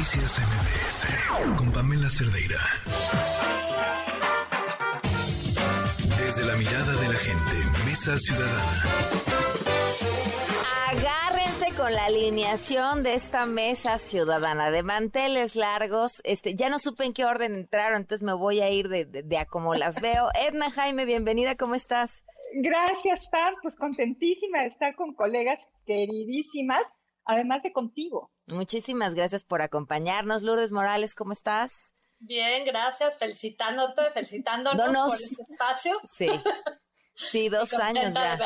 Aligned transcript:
Noticias 0.00 0.40
MBS 0.40 1.58
con 1.58 1.72
Pamela 1.72 2.08
Cerdeira. 2.08 2.56
Desde 6.18 6.46
la 6.46 6.56
mirada 6.56 6.92
de 7.02 7.08
la 7.08 7.18
gente, 7.18 7.52
Mesa 7.84 8.18
Ciudadana. 8.18 8.82
Agárrense 10.88 11.76
con 11.76 11.92
la 11.92 12.06
alineación 12.06 13.02
de 13.02 13.12
esta 13.12 13.44
mesa 13.44 13.98
ciudadana 13.98 14.70
de 14.70 14.82
manteles 14.82 15.54
largos. 15.54 16.22
Este, 16.24 16.54
ya 16.54 16.70
no 16.70 16.78
supe 16.78 17.04
en 17.04 17.12
qué 17.12 17.26
orden 17.26 17.54
entraron, 17.54 18.00
entonces 18.00 18.24
me 18.24 18.32
voy 18.32 18.62
a 18.62 18.70
ir 18.70 18.88
de, 18.88 19.04
de, 19.04 19.22
de 19.22 19.36
a 19.36 19.44
como 19.44 19.74
las 19.74 20.00
veo. 20.00 20.30
Edna 20.48 20.70
Jaime, 20.70 21.04
bienvenida, 21.04 21.56
¿cómo 21.56 21.74
estás? 21.74 22.24
Gracias, 22.54 23.28
Pam. 23.28 23.52
Pues 23.60 23.76
contentísima 23.76 24.62
de 24.62 24.68
estar 24.68 24.94
con 24.94 25.12
colegas 25.12 25.58
queridísimas, 25.84 26.84
además 27.26 27.62
de 27.62 27.72
contigo. 27.72 28.30
Muchísimas 28.52 29.14
gracias 29.14 29.44
por 29.44 29.62
acompañarnos. 29.62 30.42
Lourdes 30.42 30.72
Morales, 30.72 31.14
¿cómo 31.14 31.32
estás? 31.32 31.94
Bien, 32.20 32.64
gracias. 32.64 33.18
Felicitándote, 33.18 34.10
felicitándonos 34.12 35.12
por 35.12 35.20
este 35.20 35.42
espacio. 35.50 36.00
Sí. 36.04 36.28
Sí, 37.30 37.50
dos 37.50 37.74
años 37.74 38.14
ya. 38.14 38.38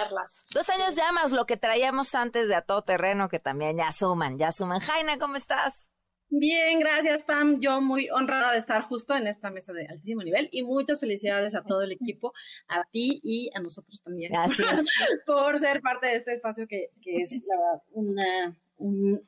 Dos 0.52 0.68
años 0.68 0.96
ya 0.96 1.12
más 1.12 1.30
lo 1.30 1.46
que 1.46 1.56
traíamos 1.56 2.12
antes 2.16 2.48
de 2.48 2.56
a 2.56 2.62
todo 2.62 2.82
terreno, 2.82 3.28
que 3.28 3.38
también 3.38 3.76
ya 3.76 3.92
suman, 3.92 4.36
ya 4.36 4.50
suman. 4.50 4.80
Jaina, 4.80 5.16
¿cómo 5.16 5.36
estás? 5.36 5.88
Bien, 6.28 6.80
gracias 6.80 7.22
Pam. 7.22 7.60
Yo 7.60 7.80
muy 7.80 8.10
honrada 8.10 8.52
de 8.52 8.58
estar 8.58 8.82
justo 8.82 9.14
en 9.14 9.28
esta 9.28 9.50
mesa 9.50 9.72
de 9.72 9.86
altísimo 9.86 10.22
nivel 10.22 10.48
y 10.50 10.64
muchas 10.64 10.98
felicidades 10.98 11.54
a 11.54 11.62
todo 11.62 11.82
el 11.82 11.92
equipo, 11.92 12.32
a 12.66 12.82
ti 12.90 13.20
y 13.22 13.50
a 13.54 13.60
nosotros 13.60 14.02
también. 14.02 14.32
Gracias. 14.32 14.84
por 15.26 15.58
ser 15.60 15.80
parte 15.80 16.08
de 16.08 16.16
este 16.16 16.32
espacio 16.32 16.66
que, 16.66 16.88
que 17.00 17.20
es 17.20 17.40
la 17.46 17.56
verdad 17.56 17.82
una, 17.92 18.58
un, 18.78 19.22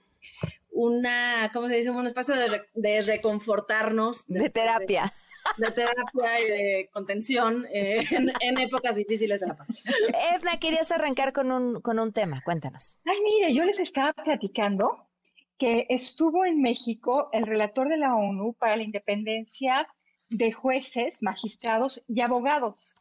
una, 0.77 1.51
¿cómo 1.53 1.69
se 1.69 1.77
dice? 1.77 1.91
Un 1.91 2.07
espacio 2.07 2.35
de, 2.37 2.63
de 2.75 3.01
reconfortarnos. 3.01 4.27
De, 4.27 4.41
de 4.41 4.51
terapia. 4.51 5.13
De, 5.57 5.67
de, 5.67 5.73
terapia 5.73 6.41
y 6.41 6.45
de 6.45 6.91
contención 6.93 7.67
eh, 7.73 8.05
en, 8.11 8.31
en, 8.41 8.61
épocas 8.61 8.95
difíciles 8.95 9.41
de 9.41 9.47
la 9.47 9.57
paz. 9.57 9.69
Edna, 10.35 10.59
querías 10.61 10.93
arrancar 10.93 11.33
con 11.33 11.51
un, 11.51 11.81
con 11.81 11.99
un 11.99 12.13
tema, 12.13 12.43
cuéntanos. 12.45 12.95
Ay, 13.07 13.17
mire, 13.25 13.55
yo 13.55 13.65
les 13.65 13.81
estaba 13.81 14.13
platicando 14.13 15.09
que 15.59 15.87
estuvo 15.89 16.45
en 16.45 16.61
México 16.61 17.31
el 17.33 17.47
relator 17.47 17.89
de 17.89 17.97
la 17.97 18.15
ONU 18.15 18.53
para 18.53 18.77
la 18.77 18.83
independencia 18.83 19.89
de 20.29 20.53
jueces, 20.53 21.23
magistrados 21.23 22.05
y 22.07 22.21
abogados. 22.21 22.95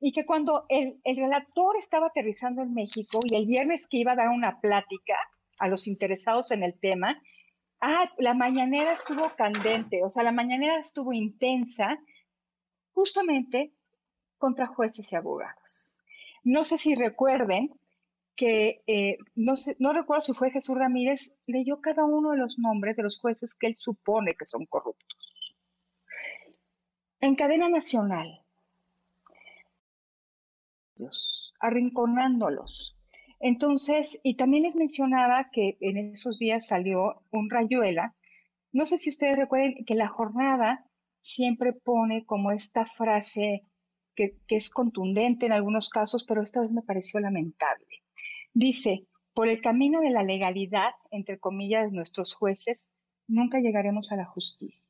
Y 0.00 0.12
que 0.12 0.26
cuando 0.26 0.66
el, 0.68 1.00
el, 1.04 1.16
relator 1.16 1.76
estaba 1.78 2.08
aterrizando 2.08 2.62
en 2.62 2.74
México 2.74 3.20
y 3.24 3.34
el 3.36 3.46
viernes 3.46 3.86
que 3.86 3.98
iba 3.98 4.12
a 4.12 4.16
dar 4.16 4.28
una 4.28 4.60
plática 4.60 5.16
a 5.60 5.68
los 5.68 5.86
interesados 5.86 6.50
en 6.50 6.64
el 6.64 6.74
tema, 6.74 7.22
ah, 7.80 8.10
la 8.18 8.34
mañanera 8.34 8.92
estuvo 8.92 9.34
candente, 9.36 10.02
o 10.02 10.10
sea, 10.10 10.24
la 10.24 10.32
mañanera 10.32 10.78
estuvo 10.78 11.12
intensa 11.12 11.98
justamente 12.92 13.72
contra 14.38 14.66
jueces 14.66 15.12
y 15.12 15.16
abogados. 15.16 15.96
No 16.42 16.64
sé 16.64 16.78
si 16.78 16.94
recuerden 16.94 17.72
que 18.34 18.82
eh, 18.86 19.18
no, 19.34 19.54
no 19.78 19.92
recuerdo 19.92 20.22
si 20.22 20.32
fue 20.32 20.50
Jesús 20.50 20.76
Ramírez, 20.76 21.32
leyó 21.46 21.80
cada 21.80 22.04
uno 22.04 22.30
de 22.30 22.38
los 22.38 22.58
nombres 22.58 22.96
de 22.96 23.02
los 23.02 23.18
jueces 23.18 23.54
que 23.54 23.68
él 23.68 23.76
supone 23.76 24.34
que 24.34 24.46
son 24.46 24.64
corruptos. 24.66 25.54
En 27.20 27.36
cadena 27.36 27.68
nacional, 27.68 28.42
arrinconándolos. 31.60 32.96
Entonces, 33.40 34.20
y 34.22 34.36
también 34.36 34.64
les 34.64 34.76
mencionaba 34.76 35.50
que 35.50 35.78
en 35.80 35.96
esos 35.96 36.38
días 36.38 36.66
salió 36.66 37.22
un 37.30 37.48
rayuela. 37.48 38.14
No 38.70 38.84
sé 38.84 38.98
si 38.98 39.08
ustedes 39.08 39.36
recuerden 39.36 39.84
que 39.86 39.94
la 39.94 40.08
jornada 40.08 40.84
siempre 41.22 41.72
pone 41.72 42.24
como 42.26 42.52
esta 42.52 42.84
frase 42.84 43.64
que, 44.14 44.36
es 44.48 44.68
contundente 44.68 45.46
en 45.46 45.52
algunos 45.52 45.88
casos, 45.88 46.24
pero 46.24 46.42
esta 46.42 46.60
vez 46.60 46.72
me 46.72 46.82
pareció 46.82 47.20
lamentable 47.20 47.86
Dice, 48.52 49.06
por 49.32 49.48
el 49.48 49.62
camino 49.62 50.00
de 50.00 50.10
la 50.10 50.22
legalidad, 50.22 50.90
entre 51.10 51.38
comillas, 51.38 51.90
de 51.90 51.96
nuestros 51.96 52.34
jueces, 52.34 52.90
nunca 53.26 53.60
llegaremos 53.60 54.12
a 54.12 54.16
la 54.16 54.26
justicia. 54.26 54.88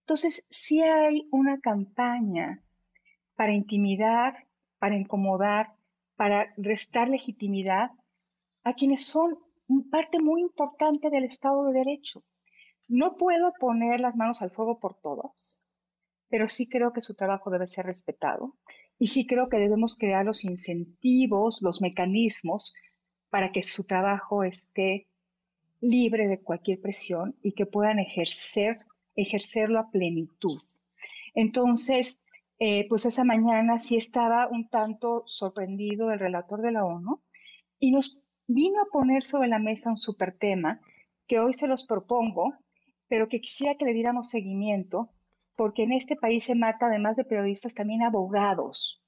Entonces, 0.00 0.44
si 0.50 0.82
hay 0.82 1.26
una 1.30 1.60
campaña 1.60 2.62
para 3.36 3.52
intimidar, 3.52 4.46
para 4.78 4.96
incomodar, 4.96 5.75
para 6.16 6.52
restar 6.56 7.08
legitimidad 7.08 7.90
a 8.64 8.74
quienes 8.74 9.06
son 9.06 9.38
parte 9.90 10.18
muy 10.18 10.40
importante 10.40 11.10
del 11.10 11.24
Estado 11.24 11.64
de 11.66 11.78
Derecho. 11.78 12.22
No 12.88 13.16
puedo 13.16 13.52
poner 13.58 14.00
las 14.00 14.16
manos 14.16 14.42
al 14.42 14.50
fuego 14.50 14.78
por 14.78 14.94
todos, 15.00 15.60
pero 16.28 16.48
sí 16.48 16.68
creo 16.68 16.92
que 16.92 17.00
su 17.00 17.14
trabajo 17.14 17.50
debe 17.50 17.68
ser 17.68 17.86
respetado 17.86 18.56
y 18.98 19.08
sí 19.08 19.26
creo 19.26 19.48
que 19.48 19.58
debemos 19.58 19.96
crear 19.96 20.24
los 20.24 20.44
incentivos, 20.44 21.60
los 21.62 21.80
mecanismos 21.80 22.74
para 23.28 23.52
que 23.52 23.62
su 23.62 23.84
trabajo 23.84 24.44
esté 24.44 25.08
libre 25.80 26.28
de 26.28 26.40
cualquier 26.40 26.80
presión 26.80 27.36
y 27.42 27.52
que 27.52 27.66
puedan 27.66 27.98
ejercer, 27.98 28.78
ejercerlo 29.14 29.78
a 29.78 29.90
plenitud. 29.90 30.60
Entonces, 31.34 32.18
eh, 32.58 32.86
pues 32.88 33.04
esa 33.04 33.24
mañana 33.24 33.78
sí 33.78 33.96
estaba 33.96 34.48
un 34.48 34.68
tanto 34.68 35.24
sorprendido 35.26 36.10
el 36.10 36.18
relator 36.18 36.62
de 36.62 36.72
la 36.72 36.84
ONU 36.84 37.20
y 37.78 37.90
nos 37.90 38.18
vino 38.46 38.80
a 38.80 38.90
poner 38.90 39.24
sobre 39.24 39.48
la 39.48 39.58
mesa 39.58 39.90
un 39.90 39.96
super 39.96 40.36
tema 40.38 40.80
que 41.26 41.38
hoy 41.38 41.52
se 41.54 41.66
los 41.66 41.84
propongo, 41.84 42.54
pero 43.08 43.28
que 43.28 43.40
quisiera 43.40 43.76
que 43.76 43.84
le 43.84 43.92
diéramos 43.92 44.30
seguimiento, 44.30 45.10
porque 45.56 45.82
en 45.82 45.92
este 45.92 46.16
país 46.16 46.44
se 46.44 46.54
mata, 46.54 46.86
además 46.86 47.16
de 47.16 47.24
periodistas, 47.24 47.74
también 47.74 48.02
abogados 48.02 49.02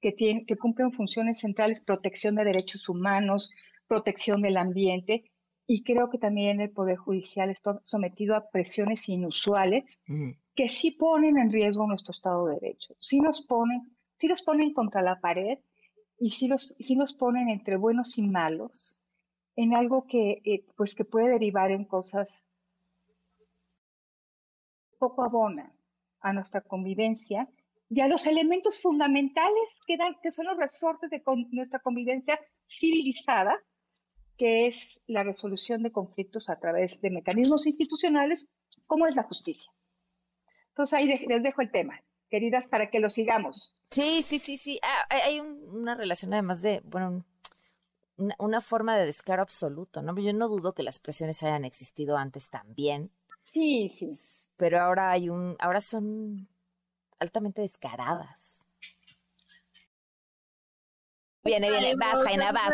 que, 0.00 0.12
tienen, 0.12 0.46
que 0.46 0.56
cumplen 0.56 0.92
funciones 0.92 1.38
centrales, 1.38 1.80
protección 1.80 2.34
de 2.34 2.44
derechos 2.44 2.88
humanos, 2.88 3.50
protección 3.86 4.42
del 4.42 4.56
ambiente, 4.56 5.30
y 5.66 5.84
creo 5.84 6.10
que 6.10 6.18
también 6.18 6.60
el 6.60 6.70
Poder 6.70 6.96
Judicial 6.96 7.48
está 7.48 7.78
sometido 7.82 8.34
a 8.34 8.50
presiones 8.50 9.08
inusuales 9.08 10.02
mm. 10.08 10.30
Que 10.54 10.68
sí 10.68 10.90
ponen 10.90 11.38
en 11.38 11.52
riesgo 11.52 11.86
nuestro 11.86 12.12
Estado 12.12 12.46
de 12.46 12.54
Derecho, 12.54 12.94
sí 12.98 13.20
nos 13.20 13.42
ponen, 13.46 13.96
sí 14.18 14.28
los 14.28 14.42
ponen 14.42 14.72
contra 14.72 15.02
la 15.02 15.20
pared 15.20 15.58
y 16.18 16.30
sí 16.30 16.48
los, 16.48 16.74
nos 16.96 17.12
ponen 17.14 17.48
entre 17.48 17.76
buenos 17.76 18.18
y 18.18 18.22
malos 18.22 19.00
en 19.56 19.74
algo 19.74 20.06
que, 20.06 20.42
eh, 20.44 20.64
pues 20.76 20.94
que 20.94 21.04
puede 21.04 21.30
derivar 21.30 21.70
en 21.70 21.84
cosas 21.84 22.42
poco 24.98 25.24
abonan 25.24 25.72
a 26.20 26.32
nuestra 26.32 26.60
convivencia 26.60 27.48
y 27.88 28.00
a 28.00 28.08
los 28.08 28.26
elementos 28.26 28.80
fundamentales 28.80 29.80
que, 29.86 29.96
dan, 29.96 30.14
que 30.22 30.30
son 30.30 30.46
los 30.46 30.56
resortes 30.56 31.10
de 31.10 31.22
nuestra 31.50 31.80
convivencia 31.80 32.38
civilizada, 32.64 33.58
que 34.36 34.68
es 34.68 35.00
la 35.06 35.24
resolución 35.24 35.82
de 35.82 35.90
conflictos 35.90 36.48
a 36.50 36.58
través 36.60 37.00
de 37.00 37.10
mecanismos 37.10 37.66
institucionales, 37.66 38.48
como 38.86 39.06
es 39.06 39.16
la 39.16 39.24
justicia. 39.24 39.70
Entonces 40.70 40.98
ahí 40.98 41.06
de, 41.06 41.26
les 41.26 41.42
dejo 41.42 41.60
el 41.62 41.70
tema, 41.70 42.02
queridas, 42.28 42.66
para 42.66 42.90
que 42.90 43.00
lo 43.00 43.10
sigamos. 43.10 43.76
Sí, 43.90 44.22
sí, 44.22 44.38
sí, 44.38 44.56
sí. 44.56 44.80
Ah, 44.82 45.06
hay 45.08 45.40
un, 45.40 45.62
una 45.70 45.94
relación 45.94 46.32
además 46.32 46.62
de, 46.62 46.80
bueno, 46.84 47.24
una, 48.16 48.36
una, 48.38 48.60
forma 48.60 48.96
de 48.96 49.06
descaro 49.06 49.42
absoluto, 49.42 50.02
¿no? 50.02 50.16
Yo 50.18 50.32
no 50.32 50.48
dudo 50.48 50.74
que 50.74 50.82
las 50.82 50.98
presiones 50.98 51.42
hayan 51.42 51.64
existido 51.64 52.16
antes 52.16 52.50
también. 52.50 53.10
Sí, 53.44 53.88
sí. 53.88 54.10
Pero 54.56 54.80
ahora 54.80 55.10
hay 55.10 55.28
un, 55.28 55.56
ahora 55.58 55.80
son 55.80 56.48
altamente 57.18 57.62
descaradas. 57.62 58.64
Viene, 61.42 61.70
viene, 61.70 61.94
vas, 61.96 62.22
Jaina, 62.22 62.52
vas. 62.52 62.72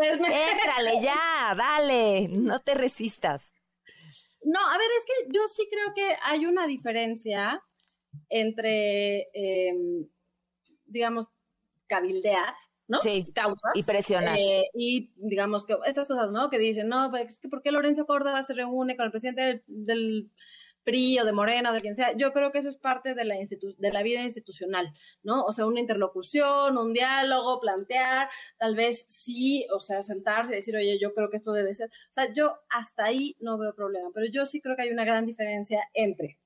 Éntrale 0.00 1.02
ya, 1.02 1.54
dale, 1.54 2.28
no 2.28 2.60
te 2.60 2.74
resistas. 2.74 3.52
No, 4.46 4.60
a 4.60 4.78
ver, 4.78 4.86
es 4.96 5.04
que 5.04 5.32
yo 5.32 5.40
sí 5.48 5.66
creo 5.68 5.92
que 5.92 6.16
hay 6.22 6.46
una 6.46 6.68
diferencia 6.68 7.60
entre, 8.28 9.28
eh, 9.34 9.74
digamos, 10.84 11.26
cabildear, 11.88 12.54
¿no? 12.86 13.00
Sí, 13.00 13.32
Causas. 13.34 13.72
Y 13.74 13.82
presionar. 13.82 14.38
Eh, 14.38 14.66
y 14.72 15.10
digamos 15.16 15.66
que 15.66 15.76
estas 15.84 16.06
cosas, 16.06 16.30
¿no? 16.30 16.48
Que 16.48 16.60
dicen, 16.60 16.86
no, 16.86 17.10
pues 17.10 17.40
¿por 17.50 17.60
qué 17.60 17.72
Lorenzo 17.72 18.06
Córdoba 18.06 18.44
se 18.44 18.54
reúne 18.54 18.96
con 18.96 19.06
el 19.06 19.10
presidente 19.10 19.42
del, 19.42 19.64
del 19.66 20.30
PRI 20.86 21.18
o 21.18 21.24
de 21.24 21.32
Morena 21.32 21.72
de 21.72 21.80
quien 21.80 21.96
sea, 21.96 22.16
yo 22.16 22.32
creo 22.32 22.52
que 22.52 22.60
eso 22.60 22.68
es 22.68 22.76
parte 22.76 23.14
de 23.14 23.24
la, 23.24 23.34
de 23.34 23.92
la 23.92 24.02
vida 24.02 24.22
institucional, 24.22 24.94
¿no? 25.24 25.42
O 25.44 25.52
sea, 25.52 25.66
una 25.66 25.80
interlocución, 25.80 26.78
un 26.78 26.92
diálogo, 26.92 27.60
plantear, 27.60 28.28
tal 28.56 28.76
vez 28.76 29.04
sí, 29.08 29.66
o 29.74 29.80
sea, 29.80 30.02
sentarse 30.02 30.52
y 30.52 30.56
decir, 30.56 30.76
oye, 30.76 30.98
yo 31.00 31.12
creo 31.12 31.28
que 31.28 31.38
esto 31.38 31.52
debe 31.52 31.74
ser. 31.74 31.88
O 31.88 32.12
sea, 32.12 32.32
yo 32.32 32.56
hasta 32.70 33.04
ahí 33.04 33.36
no 33.40 33.58
veo 33.58 33.74
problema, 33.74 34.10
pero 34.14 34.26
yo 34.32 34.46
sí 34.46 34.60
creo 34.60 34.76
que 34.76 34.82
hay 34.82 34.90
una 34.90 35.04
gran 35.04 35.26
diferencia 35.26 35.82
entre 35.92 36.38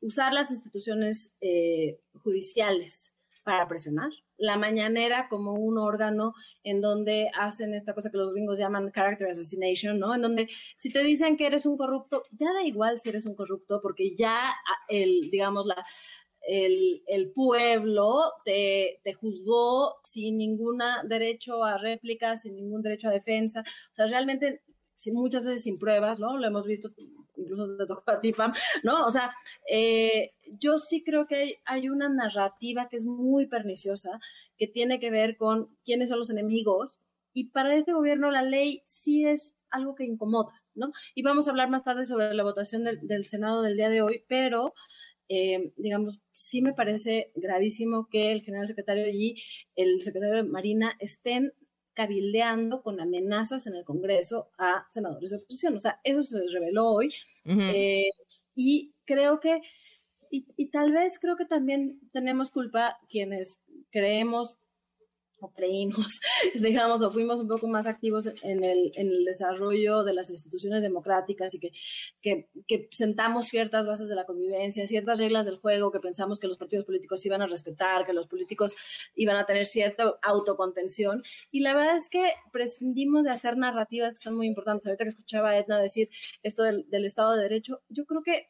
usar 0.00 0.34
las 0.34 0.50
instituciones 0.50 1.34
eh, 1.40 1.98
judiciales 2.22 3.15
para 3.46 3.68
presionar, 3.68 4.10
la 4.38 4.58
mañanera 4.58 5.28
como 5.28 5.52
un 5.52 5.78
órgano 5.78 6.34
en 6.64 6.80
donde 6.80 7.30
hacen 7.38 7.74
esta 7.74 7.94
cosa 7.94 8.10
que 8.10 8.16
los 8.16 8.32
gringos 8.32 8.58
llaman 8.58 8.90
character 8.90 9.28
assassination, 9.28 10.00
¿no? 10.00 10.16
En 10.16 10.22
donde 10.22 10.48
si 10.74 10.92
te 10.92 11.00
dicen 11.04 11.36
que 11.36 11.46
eres 11.46 11.64
un 11.64 11.76
corrupto, 11.76 12.24
ya 12.32 12.52
da 12.52 12.64
igual 12.64 12.98
si 12.98 13.08
eres 13.08 13.24
un 13.24 13.36
corrupto, 13.36 13.80
porque 13.80 14.16
ya 14.16 14.52
el, 14.88 15.30
digamos, 15.30 15.64
la, 15.64 15.86
el, 16.40 17.04
el, 17.06 17.30
pueblo 17.30 18.32
te, 18.44 18.98
te, 19.04 19.14
juzgó 19.14 19.94
sin 20.02 20.38
ningún 20.38 20.82
derecho 21.04 21.62
a 21.62 21.78
réplica, 21.78 22.36
sin 22.36 22.56
ningún 22.56 22.82
derecho 22.82 23.08
a 23.08 23.12
defensa. 23.12 23.60
O 23.92 23.94
sea, 23.94 24.08
realmente 24.08 24.60
muchas 25.12 25.44
veces 25.44 25.62
sin 25.62 25.78
pruebas, 25.78 26.18
¿no? 26.18 26.38
Lo 26.38 26.46
hemos 26.46 26.66
visto, 26.66 26.90
incluso 27.36 27.76
te 27.76 27.86
tocó 27.86 28.10
a 28.10 28.20
ti, 28.20 28.32
Pam, 28.32 28.52
¿no? 28.82 29.04
O 29.06 29.10
sea, 29.10 29.30
eh, 29.70 30.32
yo 30.58 30.78
sí 30.78 31.02
creo 31.02 31.26
que 31.26 31.60
hay, 31.64 31.88
una 31.88 32.08
narrativa 32.08 32.88
que 32.88 32.96
es 32.96 33.04
muy 33.04 33.46
perniciosa, 33.46 34.18
que 34.56 34.66
tiene 34.66 34.98
que 34.98 35.10
ver 35.10 35.36
con 35.36 35.68
quiénes 35.84 36.08
son 36.08 36.18
los 36.18 36.30
enemigos, 36.30 37.00
y 37.32 37.50
para 37.50 37.74
este 37.74 37.92
gobierno 37.92 38.30
la 38.30 38.42
ley 38.42 38.82
sí 38.86 39.26
es 39.26 39.54
algo 39.70 39.94
que 39.94 40.04
incomoda, 40.04 40.62
¿no? 40.74 40.90
Y 41.14 41.22
vamos 41.22 41.46
a 41.46 41.50
hablar 41.50 41.68
más 41.68 41.84
tarde 41.84 42.04
sobre 42.04 42.32
la 42.34 42.44
votación 42.44 42.84
del, 42.84 43.06
del 43.06 43.24
Senado 43.24 43.62
del 43.62 43.76
día 43.76 43.88
de 43.88 44.02
hoy, 44.02 44.24
pero... 44.28 44.74
Eh, 45.28 45.72
digamos, 45.76 46.20
sí 46.30 46.62
me 46.62 46.72
parece 46.72 47.32
gravísimo 47.34 48.06
que 48.08 48.30
el 48.30 48.42
general 48.42 48.68
secretario 48.68 49.08
y 49.08 49.42
el 49.74 50.00
secretario 50.00 50.36
de 50.36 50.42
Marina 50.44 50.96
estén 51.00 51.52
cabildeando 51.96 52.82
con 52.82 53.00
amenazas 53.00 53.66
en 53.66 53.74
el 53.74 53.84
Congreso 53.84 54.50
a 54.58 54.84
senadores 54.88 55.30
de 55.30 55.38
oposición. 55.38 55.74
O 55.76 55.80
sea, 55.80 55.98
eso 56.04 56.22
se 56.22 56.38
reveló 56.52 56.90
hoy. 56.90 57.12
Eh, 57.46 58.10
y 58.54 58.92
creo 59.06 59.40
que, 59.40 59.62
y, 60.30 60.46
y, 60.56 60.70
tal 60.70 60.92
vez 60.92 61.18
creo 61.18 61.36
que 61.36 61.46
también 61.46 61.98
tenemos 62.12 62.50
culpa 62.50 62.98
quienes 63.08 63.60
creemos 63.90 64.56
creímos, 65.52 66.20
digamos, 66.54 67.02
o 67.02 67.10
fuimos 67.10 67.40
un 67.40 67.48
poco 67.48 67.68
más 67.68 67.86
activos 67.86 68.30
en 68.42 68.64
el, 68.64 68.92
desarrollo 69.24 70.04
de 70.04 70.14
las 70.14 70.30
instituciones 70.30 70.82
democráticas 70.82 71.54
y 71.54 71.58
que, 71.58 71.72
que, 72.66 72.88
sentamos 72.92 73.46
ciertas 73.46 73.86
bases 73.86 74.08
de 74.08 74.14
la 74.14 74.24
convivencia, 74.24 74.86
ciertas 74.86 75.18
reglas 75.18 75.46
del 75.46 75.56
juego 75.56 75.90
que 75.90 76.00
pensamos 76.00 76.38
que 76.38 76.46
los 76.46 76.58
partidos 76.58 76.84
políticos 76.84 77.24
iban 77.26 77.42
a 77.42 77.46
respetar, 77.46 78.06
que 78.06 78.12
los 78.12 78.26
políticos 78.26 78.74
iban 79.14 79.36
a 79.36 79.46
tener 79.46 79.66
cierta 79.66 80.14
autocontención. 80.22 81.22
Y 81.50 81.60
la 81.60 81.74
verdad 81.74 81.96
es 81.96 82.08
que 82.08 82.32
prescindimos 82.52 83.24
de 83.24 83.30
hacer 83.30 83.56
narrativas 83.56 84.14
que 84.14 84.22
son 84.22 84.36
muy 84.36 84.46
importantes. 84.46 84.86
Ahorita 84.86 85.04
que 85.04 85.10
escuchaba 85.10 85.50
a 85.50 85.58
Edna 85.58 85.80
decir 85.80 86.08
esto 86.42 86.62
del 86.62 87.04
Estado 87.04 87.34
de 87.34 87.42
Derecho, 87.42 87.82
yo 87.88 88.04
creo 88.04 88.22
que 88.22 88.48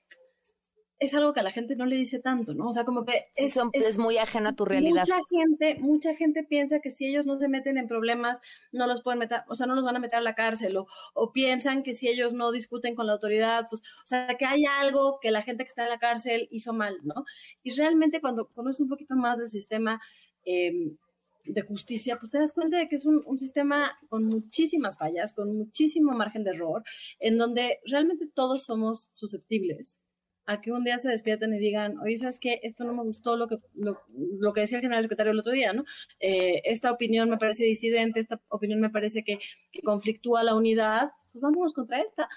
es 0.98 1.14
algo 1.14 1.34
que 1.34 1.40
a 1.40 1.42
la 1.42 1.52
gente 1.52 1.76
no 1.76 1.84
le 1.84 1.96
dice 1.96 2.20
tanto, 2.20 2.54
¿no? 2.54 2.68
O 2.68 2.72
sea, 2.72 2.84
como 2.84 3.04
que 3.04 3.26
es, 3.36 3.58
es, 3.72 3.98
muy 3.98 4.16
ajeno 4.16 4.48
a 4.48 4.54
tu 4.54 4.64
realidad. 4.64 5.02
Mucha 5.06 5.18
gente, 5.28 5.76
mucha 5.78 6.14
gente 6.14 6.42
piensa 6.42 6.80
que 6.80 6.90
si 6.90 7.06
ellos 7.06 7.26
no 7.26 7.38
se 7.38 7.48
meten 7.48 7.76
en 7.76 7.86
problemas, 7.86 8.38
no 8.72 8.86
los 8.86 9.02
pueden 9.02 9.18
meter, 9.18 9.42
o 9.48 9.54
sea, 9.54 9.66
no 9.66 9.74
los 9.74 9.84
van 9.84 9.96
a 9.96 9.98
meter 9.98 10.16
a 10.16 10.22
la 10.22 10.34
cárcel, 10.34 10.76
o, 10.78 10.86
o 11.12 11.32
piensan 11.32 11.82
que 11.82 11.92
si 11.92 12.08
ellos 12.08 12.32
no 12.32 12.50
discuten 12.50 12.94
con 12.94 13.06
la 13.06 13.12
autoridad, 13.12 13.68
pues, 13.68 13.82
o 13.82 14.06
sea, 14.06 14.36
que 14.38 14.46
hay 14.46 14.64
algo 14.64 15.18
que 15.20 15.30
la 15.30 15.42
gente 15.42 15.64
que 15.64 15.68
está 15.68 15.82
en 15.82 15.90
la 15.90 15.98
cárcel 15.98 16.48
hizo 16.50 16.72
mal, 16.72 16.98
¿no? 17.02 17.24
Y 17.62 17.74
realmente 17.74 18.20
cuando 18.20 18.48
conoces 18.48 18.80
un 18.80 18.88
poquito 18.88 19.16
más 19.16 19.36
del 19.38 19.50
sistema 19.50 20.00
em, 20.44 20.96
de 21.44 21.62
justicia, 21.62 22.18
pues 22.18 22.32
te 22.32 22.38
das 22.38 22.52
cuenta 22.52 22.78
de 22.78 22.88
que 22.88 22.96
es 22.96 23.04
un, 23.04 23.22
un, 23.26 23.38
sistema 23.38 23.98
con 24.08 24.24
muchísimas 24.24 24.96
fallas, 24.96 25.32
con 25.34 25.56
muchísimo 25.56 26.12
margen 26.12 26.42
de 26.42 26.50
error, 26.50 26.82
en 27.20 27.36
donde 27.38 27.80
realmente 27.84 28.26
todos 28.34 28.64
somos 28.64 29.06
susceptibles 29.12 30.00
a 30.46 30.60
que 30.60 30.72
un 30.72 30.84
día 30.84 30.98
se 30.98 31.10
despierten 31.10 31.52
y 31.52 31.58
digan, 31.58 31.98
oye, 31.98 32.16
¿sabes 32.16 32.38
qué? 32.38 32.60
Esto 32.62 32.84
no 32.84 32.94
me 32.94 33.02
gustó 33.02 33.36
lo 33.36 33.48
que, 33.48 33.58
lo, 33.74 34.00
lo 34.14 34.52
que 34.52 34.60
decía 34.60 34.78
el 34.78 34.82
general 34.82 35.02
secretario 35.02 35.32
el 35.32 35.40
otro 35.40 35.52
día, 35.52 35.72
¿no? 35.72 35.84
Eh, 36.20 36.62
esta 36.64 36.92
opinión 36.92 37.28
me 37.28 37.36
parece 37.36 37.64
disidente, 37.64 38.20
esta 38.20 38.40
opinión 38.48 38.80
me 38.80 38.90
parece 38.90 39.24
que, 39.24 39.40
conflictúa 39.84 40.42
la 40.42 40.54
unidad, 40.54 41.10
pues 41.32 41.42
vámonos 41.42 41.74
contra 41.74 42.00
esta, 42.00 42.28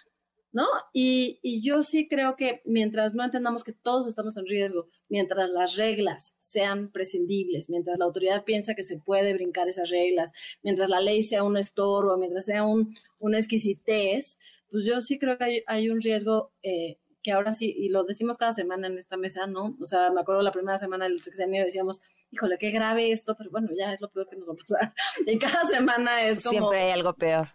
¿no? 0.52 0.66
Y, 0.92 1.40
y, 1.44 1.62
yo 1.62 1.84
sí 1.84 2.08
creo 2.08 2.36
que 2.36 2.62
mientras 2.66 3.14
no 3.14 3.24
entendamos 3.24 3.64
que 3.64 3.74
todos 3.74 4.08
estamos 4.08 4.36
en 4.38 4.48
riesgo, 4.48 4.88
mientras 5.08 5.50
las 5.52 5.78
reglas 5.78 6.34
sean 6.38 6.92
prescindibles, 6.92 7.70
mientras 7.70 8.00
la 8.00 8.06
autoridad 8.06 8.44
piensa 8.44 8.76
que 8.76 8.84
se 8.84 8.98
puede 8.98 9.34
brincar 9.34 9.68
esas 9.68 9.90
reglas, 9.90 10.32
mientras 10.64 10.90
la 10.90 11.00
ley 11.00 11.22
sea 11.24 11.44
un 11.44 11.58
estorbo, 11.58 12.18
mientras 12.18 12.46
sea 12.46 12.66
un, 12.66 12.96
una 13.20 13.38
exquisitez, 13.38 14.38
pues 14.72 14.84
yo 14.86 15.02
sí 15.02 15.20
creo 15.20 15.38
que 15.38 15.44
hay, 15.44 15.64
hay 15.68 15.90
un 15.90 16.02
riesgo 16.02 16.52
eh, 16.64 16.98
que 17.22 17.32
ahora 17.32 17.52
sí, 17.52 17.74
y 17.78 17.90
lo 17.90 18.04
decimos 18.04 18.38
cada 18.38 18.52
semana 18.52 18.88
en 18.88 18.98
esta 18.98 19.18
mesa, 19.18 19.48
¿no? 19.48 19.76
O 19.82 19.86
sea, 19.86 20.12
me 20.12 20.22
acuerdo 20.22 20.42
la 20.42 20.52
primera 20.52 20.78
semana 20.78 21.06
del 21.06 21.22
sexenio 21.22 21.64
decíamos, 21.64 22.02
híjole, 22.32 22.58
qué 22.58 22.72
grave 22.72 23.12
esto, 23.12 23.36
pero 23.38 23.50
bueno, 23.52 23.70
ya 23.78 23.94
es 23.94 24.02
lo 24.02 24.10
peor 24.10 24.30
que 24.30 24.38
nos 24.38 24.50
va 24.50 24.54
a 24.54 24.56
pasar. 24.56 24.94
Y 25.28 25.38
cada 25.38 25.64
semana 25.64 26.24
es 26.24 26.44
como... 26.44 26.52
Siempre 26.52 26.82
hay 26.82 26.92
algo 26.92 27.14
peor. 27.14 27.48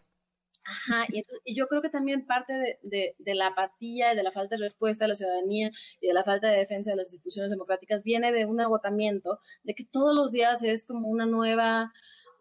Ajá, 0.67 1.05
y, 1.13 1.25
y 1.45 1.55
yo 1.55 1.67
creo 1.69 1.83
que 1.83 1.91
también 1.91 2.27
parte 2.27 2.55
de, 2.55 2.79
de, 2.83 3.17
de, 3.19 3.35
la 3.35 3.49
apatía 3.49 4.13
y 4.13 4.17
de 4.17 4.23
la 4.23 4.33
falta 4.33 4.57
de 4.57 4.63
respuesta 4.63 5.05
de 5.05 5.09
la 5.09 5.15
ciudadanía 5.15 5.71
y 6.01 6.07
de 6.07 6.15
la 6.15 6.25
falta 6.25 6.49
de 6.49 6.57
defensa 6.57 6.91
de 6.91 6.97
las 6.97 7.09
instituciones 7.09 7.51
democráticas 7.51 8.03
viene 8.03 8.33
de 8.33 8.47
un 8.47 8.61
agotamiento, 8.61 9.41
de 9.63 9.75
que 9.75 9.85
todos 9.85 10.15
los 10.15 10.33
días 10.33 10.63
es 10.63 10.85
como 10.85 11.09
una 11.09 11.27
nueva 11.27 11.93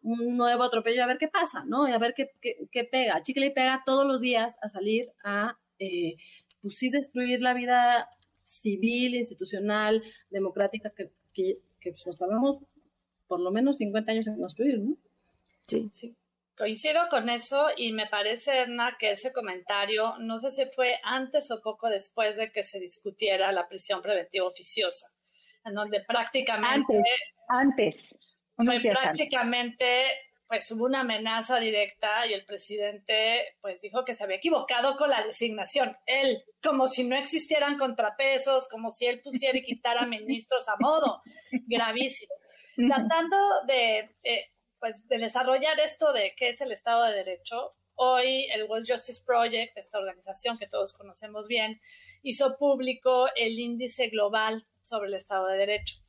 un 0.04 0.36
nuevo 0.38 0.64
atropello 0.64 1.04
a 1.04 1.08
ver 1.08 1.18
qué 1.18 1.30
pasa, 1.30 1.64
¿no? 1.66 1.88
Y 1.88 1.94
a 1.94 1.98
ver 1.98 2.14
qué, 2.14 2.32
qué, 2.42 2.58
qué 2.72 2.84
pega. 2.84 3.24
Chicle 3.24 3.48
y 3.48 3.54
pega 3.54 3.84
todos 3.86 4.06
los 4.06 4.20
días 4.20 4.54
a 4.62 4.68
salir 4.68 5.10
a 5.24 5.58
eh, 5.80 6.18
pues 6.64 6.78
sí 6.78 6.90
destruir 6.90 7.42
la 7.42 7.54
vida 7.54 8.10
civil, 8.44 9.16
institucional, 9.16 10.02
democrática 10.30 10.92
que, 10.96 11.12
que, 11.34 11.60
que 11.80 11.92
pues, 11.92 12.08
nos 12.08 12.18
tardamos 12.18 12.58
por 13.28 13.40
lo 13.40 13.52
menos 13.52 13.78
50 13.78 14.12
años 14.12 14.28
en 14.28 14.40
construir, 14.40 14.80
¿no? 14.80 14.98
Sí. 15.68 15.90
sí. 15.94 16.16
Coincido 16.56 17.02
con 17.10 17.30
eso 17.30 17.68
y 17.76 17.94
me 17.94 18.08
parece, 18.08 18.62
Edna, 18.62 18.96
que 19.00 19.12
ese 19.12 19.34
comentario, 19.34 20.18
no 20.20 20.38
sé 20.40 20.52
si 20.52 20.66
fue 20.76 21.00
antes 21.04 21.50
o 21.50 21.62
poco 21.62 21.90
después 21.90 22.38
de 22.38 22.52
que 22.52 22.64
se 22.64 22.80
discutiera 22.80 23.52
la 23.52 23.68
prisión 23.68 24.02
preventiva 24.04 24.48
oficiosa, 24.48 25.08
en 25.66 25.74
donde 25.74 26.02
prácticamente... 26.02 26.96
Antes, 27.50 28.20
antes. 28.20 28.20
Fue 28.56 28.80
prácticamente 28.80 30.06
pues 30.54 30.72
hubo 30.72 30.86
una 30.86 31.00
amenaza 31.00 31.60
directa 31.60 32.28
y 32.28 32.34
el 32.34 32.46
presidente 32.46 33.56
pues 33.60 33.82
dijo 33.82 34.06
que 34.06 34.14
se 34.14 34.24
había 34.24 34.36
equivocado 34.36 34.98
con 34.98 35.10
la 35.10 35.26
designación. 35.26 35.98
Él, 36.06 36.44
como 36.62 36.86
si 36.86 37.06
no 37.06 37.18
existieran 37.18 37.80
contrapesos, 37.80 38.68
como 38.70 38.92
si 38.92 39.08
él 39.08 39.20
pusiera 39.24 39.58
y 39.58 39.64
quitara 39.64 40.06
ministros 40.06 40.70
a 40.70 40.76
modo. 40.80 41.24
Gravísimo. 41.66 42.36
Tratando 42.76 43.36
de, 43.66 44.16
eh, 44.22 44.52
pues, 44.78 45.08
de 45.08 45.18
desarrollar 45.18 45.80
esto 45.80 46.14
de 46.14 46.36
qué 46.38 46.50
es 46.50 46.62
el 46.62 46.72
Estado 46.72 47.06
de 47.06 47.16
Derecho, 47.16 47.74
hoy 47.96 48.46
el 48.54 48.66
World 48.66 48.86
Justice 48.88 49.24
Project, 49.26 49.76
esta 49.76 49.98
organización 49.98 50.60
que 50.60 50.68
todos 50.68 50.94
conocemos 50.96 51.48
bien, 51.48 51.82
hizo 52.22 52.58
público 52.60 53.26
el 53.36 53.58
índice 53.58 54.10
global 54.10 54.68
sobre 54.84 55.08
el 55.08 55.16
Estado 55.16 55.48
de 55.48 55.58
Derecho. 55.58 56.03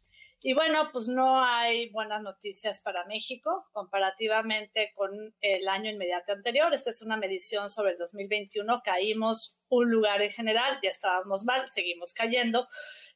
Y 0.46 0.52
bueno, 0.52 0.90
pues 0.92 1.08
no 1.08 1.42
hay 1.42 1.90
buenas 1.90 2.20
noticias 2.20 2.82
para 2.82 3.06
México 3.06 3.66
comparativamente 3.72 4.92
con 4.94 5.34
el 5.40 5.66
año 5.66 5.90
inmediato 5.90 6.32
anterior. 6.32 6.74
Esta 6.74 6.90
es 6.90 7.00
una 7.00 7.16
medición 7.16 7.70
sobre 7.70 7.92
el 7.92 7.98
2021. 7.98 8.82
Caímos 8.84 9.56
un 9.70 9.90
lugar 9.90 10.20
en 10.20 10.32
general, 10.32 10.78
ya 10.82 10.90
estábamos 10.90 11.46
mal, 11.46 11.70
seguimos 11.70 12.12
cayendo. 12.12 12.68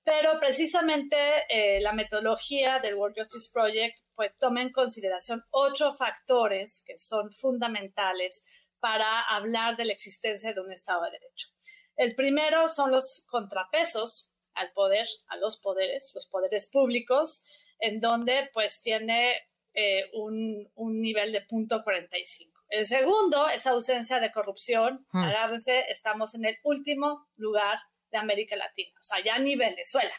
Pero 0.03 0.41
precisamente 0.41 1.19
eh, 1.51 1.83
la 1.83 1.93
metodología 1.93 2.79
del 2.79 2.95
World 2.95 3.19
Justice 3.19 3.51
Project 3.53 3.99
pues 4.15 4.33
toma 4.39 4.63
en 4.63 4.73
consideración 4.73 5.45
ocho 5.51 5.93
factores 5.93 6.83
que 6.87 6.97
son 6.97 7.31
fundamentales 7.33 8.43
para 8.81 9.21
hablar 9.21 9.77
de 9.77 9.85
la 9.85 9.93
existencia 9.93 10.55
de 10.55 10.61
un 10.63 10.73
Estado 10.73 11.03
de 11.03 11.11
Derecho. 11.11 11.49
El 11.95 12.15
primero 12.15 12.69
son 12.69 12.91
los 12.91 13.27
contrapesos 13.29 14.28
al 14.59 14.73
poder, 14.73 15.07
a 15.29 15.37
los 15.37 15.57
poderes, 15.59 16.13
los 16.15 16.27
poderes 16.27 16.67
públicos, 16.67 17.43
en 17.79 18.01
donde 18.01 18.51
pues 18.53 18.81
tiene 18.81 19.37
eh, 19.75 20.11
un, 20.15 20.69
un, 20.75 21.01
nivel 21.01 21.33
de 21.33 21.43
punto 21.43 21.83
45. 21.85 22.61
El 22.71 22.87
segundo 22.87 23.49
es 23.49 23.67
ausencia 23.67 24.21
de 24.21 24.33
corrupción. 24.33 25.07
Hmm. 25.13 25.25
Agárrense, 25.25 25.91
estamos 25.91 26.35
en 26.35 26.45
el 26.45 26.57
último 26.65 27.27
lugar 27.37 27.79
de 28.11 28.19
América 28.19 28.57
Latina, 28.57 28.99
o 29.01 29.05
sea, 29.05 29.23
ya 29.23 29.39
ni 29.39 29.57
Venezuela. 29.57 30.15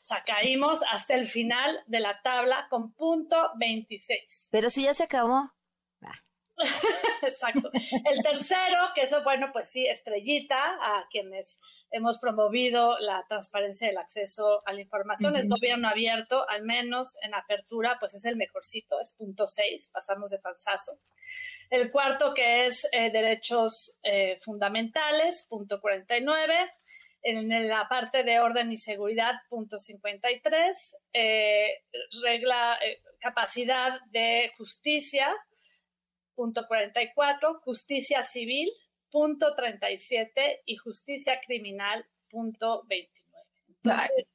O 0.00 0.06
sea, 0.06 0.22
caímos 0.24 0.80
hasta 0.90 1.14
el 1.14 1.26
final 1.26 1.82
de 1.86 2.00
la 2.00 2.20
tabla 2.22 2.66
con 2.68 2.92
punto 2.92 3.50
26. 3.58 4.48
Pero 4.50 4.68
si 4.68 4.84
ya 4.84 4.92
se 4.92 5.04
acabó. 5.04 5.50
Exacto. 7.22 7.70
El 7.72 8.22
tercero, 8.22 8.78
que 8.94 9.02
eso, 9.02 9.22
bueno, 9.24 9.50
pues 9.52 9.68
sí, 9.70 9.86
estrellita 9.86 10.56
a 10.80 11.06
quienes 11.10 11.58
hemos 11.90 12.18
promovido 12.18 12.98
la 12.98 13.24
transparencia 13.28 13.88
del 13.88 13.98
acceso 13.98 14.62
a 14.66 14.72
la 14.72 14.80
información, 14.80 15.36
es 15.36 15.48
gobierno 15.48 15.88
abierto, 15.88 16.48
al 16.48 16.64
menos 16.64 17.16
en 17.22 17.34
apertura, 17.34 17.96
pues 17.98 18.14
es 18.14 18.24
el 18.24 18.36
mejorcito, 18.36 19.00
es 19.00 19.12
punto 19.16 19.46
seis, 19.46 19.90
pasamos 19.92 20.30
de 20.30 20.38
panzazo. 20.38 20.92
El 21.70 21.90
cuarto, 21.90 22.34
que 22.34 22.66
es 22.66 22.86
eh, 22.92 23.10
derechos 23.10 23.98
eh, 24.02 24.38
fundamentales, 24.42 25.46
punto 25.48 25.80
49. 25.80 26.54
en 27.22 27.68
la 27.68 27.88
parte 27.88 28.22
de 28.22 28.38
orden 28.38 28.70
y 28.70 28.76
seguridad, 28.76 29.32
punto 29.48 29.78
53, 29.78 30.96
eh, 31.14 31.68
regla, 32.22 32.78
eh, 32.84 33.00
capacidad 33.18 33.98
de 34.10 34.52
justicia, 34.58 35.34
punto 36.34 36.66
44, 36.66 37.60
justicia 37.60 38.22
civil, 38.22 38.70
punto 39.10 39.54
37 39.54 40.62
y 40.66 40.76
justicia 40.76 41.40
criminal, 41.40 42.04
punto 42.28 42.84
29. 42.86 43.46
Entonces, 43.68 44.26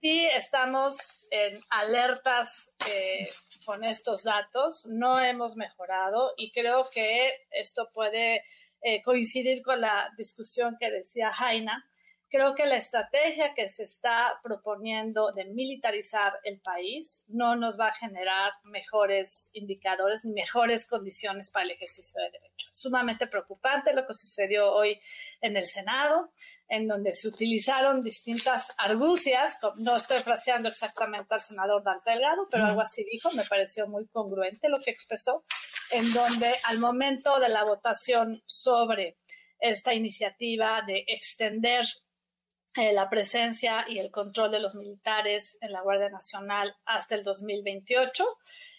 sí 0.00 0.26
estamos 0.26 1.28
en 1.30 1.60
alertas 1.70 2.70
eh, 2.88 3.28
con 3.64 3.84
estos 3.84 4.24
datos, 4.24 4.86
no 4.86 5.20
hemos 5.20 5.56
mejorado 5.56 6.34
y 6.36 6.52
creo 6.52 6.88
que 6.92 7.32
esto 7.50 7.90
puede 7.92 8.44
coincidir 9.04 9.62
con 9.62 9.80
la 9.80 10.12
discusión 10.16 10.76
que 10.76 10.90
decía 10.90 11.32
Jaina 11.32 11.88
Creo 12.32 12.54
que 12.54 12.64
la 12.64 12.76
estrategia 12.76 13.52
que 13.52 13.68
se 13.68 13.82
está 13.82 14.40
proponiendo 14.42 15.32
de 15.32 15.44
militarizar 15.44 16.32
el 16.44 16.62
país 16.62 17.22
no 17.28 17.56
nos 17.56 17.78
va 17.78 17.88
a 17.88 17.94
generar 17.94 18.52
mejores 18.64 19.50
indicadores 19.52 20.24
ni 20.24 20.32
mejores 20.32 20.86
condiciones 20.86 21.50
para 21.50 21.66
el 21.66 21.72
ejercicio 21.72 22.18
de 22.22 22.30
derechos. 22.30 22.70
Es 22.70 22.80
sumamente 22.80 23.26
preocupante 23.26 23.92
lo 23.92 24.06
que 24.06 24.14
sucedió 24.14 24.72
hoy 24.72 24.98
en 25.42 25.58
el 25.58 25.66
Senado, 25.66 26.32
en 26.68 26.88
donde 26.88 27.12
se 27.12 27.28
utilizaron 27.28 28.02
distintas 28.02 28.72
argucias. 28.78 29.58
No 29.76 29.98
estoy 29.98 30.22
fraseando 30.22 30.70
exactamente 30.70 31.34
al 31.34 31.40
senador 31.40 31.84
Dante 31.84 32.12
Delgado, 32.12 32.48
pero 32.50 32.64
algo 32.64 32.80
así 32.80 33.04
dijo, 33.12 33.30
me 33.32 33.44
pareció 33.44 33.86
muy 33.88 34.06
congruente 34.08 34.70
lo 34.70 34.78
que 34.78 34.90
expresó, 34.90 35.44
en 35.90 36.10
donde 36.14 36.50
al 36.64 36.78
momento 36.78 37.38
de 37.40 37.50
la 37.50 37.64
votación 37.64 38.42
sobre 38.46 39.18
esta 39.60 39.92
iniciativa 39.92 40.80
de 40.86 41.04
extender 41.06 41.84
eh, 42.74 42.92
la 42.92 43.10
presencia 43.10 43.84
y 43.88 43.98
el 43.98 44.10
control 44.10 44.50
de 44.50 44.60
los 44.60 44.74
militares 44.74 45.58
en 45.60 45.72
la 45.72 45.82
Guardia 45.82 46.08
Nacional 46.08 46.74
hasta 46.86 47.14
el 47.14 47.22
2028, 47.22 48.24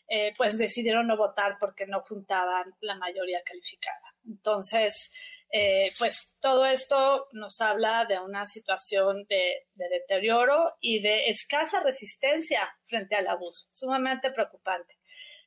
eh, 0.08 0.34
pues 0.36 0.58
decidieron 0.58 1.08
no 1.08 1.16
votar 1.16 1.58
porque 1.60 1.86
no 1.86 2.02
juntaban 2.02 2.74
la 2.82 2.96
mayoría 2.96 3.42
calificada. 3.46 4.16
Entonces, 4.26 5.12
eh, 5.52 5.92
pues 6.00 6.34
todo 6.40 6.66
esto 6.66 7.28
nos 7.34 7.62
habla 7.62 8.06
de 8.06 8.20
una 8.20 8.48
situación 8.48 9.26
de, 9.30 9.68
de, 9.76 9.90
deterioro 9.90 10.74
y 10.80 11.02
de 11.02 11.30
escasa 11.30 11.80
resistencia 11.80 12.62
frente 12.86 13.16
al 13.16 13.28
abuso, 13.28 13.68
sumamente 13.72 14.32
preocupante. 14.32 14.98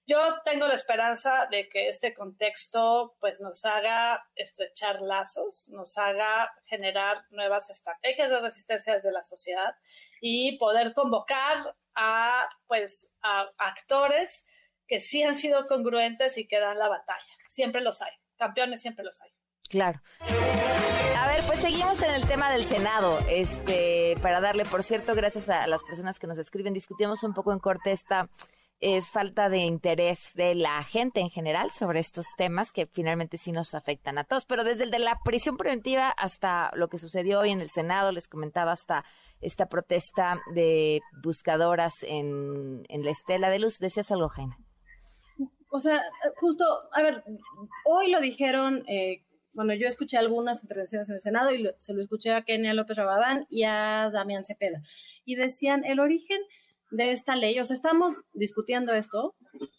Yo 0.08 0.18
tengo 0.44 0.68
la 0.68 0.74
esperanza 0.74 1.48
de 1.50 1.68
que 1.68 1.88
este 1.88 2.14
contexto 2.14 3.16
pues 3.18 3.40
nos 3.40 3.64
haga 3.64 4.24
estrechar 4.36 5.00
lazos, 5.00 5.68
nos 5.70 5.98
haga 5.98 6.48
generar 6.64 7.24
nuevas 7.30 7.68
estrategias 7.70 8.30
de 8.30 8.40
resistencia 8.40 8.94
desde 8.94 9.10
la 9.10 9.24
sociedad 9.24 9.74
y 10.20 10.58
poder 10.58 10.94
convocar 10.94 11.74
a 11.96 12.48
pues 12.68 13.08
a 13.22 13.50
actores 13.58 14.44
que 14.86 15.00
sí 15.00 15.24
han 15.24 15.34
sido 15.34 15.66
congruentes 15.66 16.38
y 16.38 16.46
que 16.46 16.60
dan 16.60 16.78
la 16.78 16.88
batalla. 16.88 17.34
Siempre 17.48 17.80
los 17.80 18.00
hay, 18.00 18.12
campeones 18.38 18.80
siempre 18.82 19.04
los 19.04 19.20
hay. 19.22 19.30
Claro. 19.68 20.00
A 21.18 21.26
ver, 21.26 21.42
pues 21.46 21.58
seguimos 21.60 22.00
en 22.02 22.14
el 22.14 22.28
tema 22.28 22.52
del 22.52 22.64
Senado. 22.64 23.18
Este, 23.28 24.16
para 24.22 24.40
darle, 24.40 24.64
por 24.64 24.84
cierto, 24.84 25.16
gracias 25.16 25.48
a 25.48 25.66
las 25.66 25.82
personas 25.84 26.20
que 26.20 26.28
nos 26.28 26.38
escriben, 26.38 26.72
discutimos 26.72 27.24
un 27.24 27.34
poco 27.34 27.52
en 27.52 27.58
corte 27.58 27.90
esta 27.90 28.28
eh, 28.80 29.00
falta 29.00 29.48
de 29.48 29.58
interés 29.58 30.34
de 30.34 30.54
la 30.54 30.82
gente 30.84 31.20
en 31.20 31.30
general 31.30 31.70
sobre 31.70 31.98
estos 31.98 32.34
temas 32.36 32.72
que 32.72 32.86
finalmente 32.86 33.38
sí 33.38 33.50
nos 33.50 33.74
afectan 33.74 34.18
a 34.18 34.24
todos. 34.24 34.44
Pero 34.44 34.64
desde 34.64 34.86
la 34.98 35.18
prisión 35.24 35.56
preventiva 35.56 36.10
hasta 36.10 36.70
lo 36.74 36.88
que 36.88 36.98
sucedió 36.98 37.40
hoy 37.40 37.50
en 37.50 37.62
el 37.62 37.70
Senado, 37.70 38.12
les 38.12 38.28
comentaba 38.28 38.72
hasta 38.72 39.04
esta 39.40 39.70
protesta 39.70 40.40
de 40.54 41.00
buscadoras 41.22 42.02
en, 42.02 42.82
la 42.88 43.10
estela 43.10 43.48
de 43.48 43.60
luz. 43.60 43.78
¿Decías 43.78 44.10
algo, 44.12 44.28
Jaina? 44.28 44.58
O 45.70 45.80
sea, 45.80 46.02
justo, 46.36 46.64
a 46.92 47.02
ver, 47.02 47.24
hoy 47.86 48.10
lo 48.10 48.20
dijeron, 48.20 48.84
eh, 48.88 49.24
bueno, 49.54 49.72
yo 49.72 49.88
escuché 49.88 50.18
algunas 50.18 50.62
intervenciones 50.62 51.08
en 51.08 51.14
el 51.14 51.22
Senado 51.22 51.54
y 51.54 51.66
se 51.78 51.94
lo 51.94 52.02
escuché 52.02 52.32
a 52.32 52.42
Kenia 52.42 52.74
López 52.74 52.98
Rabadán 52.98 53.46
y 53.48 53.64
a 53.64 54.10
Damián 54.12 54.44
Cepeda. 54.44 54.82
Y 55.24 55.36
decían, 55.36 55.82
el 55.84 55.98
origen 55.98 56.40
de 56.90 57.12
esta 57.12 57.36
ley, 57.36 57.58
o 57.58 57.64
sea, 57.64 57.76
estamos 57.76 58.16
discutiendo 58.32 58.92
esto 58.94 59.34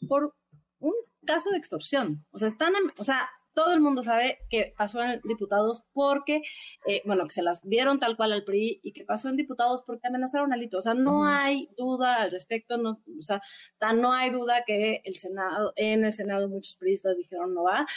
por 0.07 0.33
un 0.79 0.93
caso 1.25 1.49
de 1.49 1.57
extorsión. 1.57 2.25
O 2.31 2.39
sea, 2.39 2.47
están, 2.47 2.73
o 2.97 3.03
sea, 3.03 3.29
todo 3.57 3.73
el 3.73 3.81
mundo 3.81 4.03
sabe 4.03 4.37
que 4.51 4.75
pasó 4.77 5.01
en 5.01 5.19
diputados 5.23 5.81
porque, 5.91 6.43
eh, 6.85 7.01
bueno, 7.05 7.23
que 7.23 7.31
se 7.31 7.41
las 7.41 7.59
dieron 7.63 7.99
tal 7.99 8.15
cual 8.15 8.33
al 8.33 8.43
PRI 8.43 8.81
y 8.83 8.93
que 8.93 9.03
pasó 9.03 9.29
en 9.29 9.35
diputados 9.35 9.81
porque 9.83 10.07
amenazaron 10.07 10.53
a 10.53 10.57
Lito. 10.57 10.77
O 10.77 10.81
sea, 10.83 10.93
no 10.93 11.25
hay 11.25 11.67
duda 11.75 12.21
al 12.21 12.29
respecto, 12.29 12.77
no, 12.77 13.01
o 13.17 13.21
sea, 13.23 13.41
no 13.95 14.13
hay 14.13 14.29
duda 14.29 14.63
que 14.63 15.01
el 15.05 15.15
Senado, 15.15 15.73
en 15.75 16.03
el 16.03 16.13
Senado 16.13 16.47
muchos 16.49 16.75
priistas 16.75 17.17
dijeron 17.17 17.55
no 17.55 17.63
va. 17.63 17.87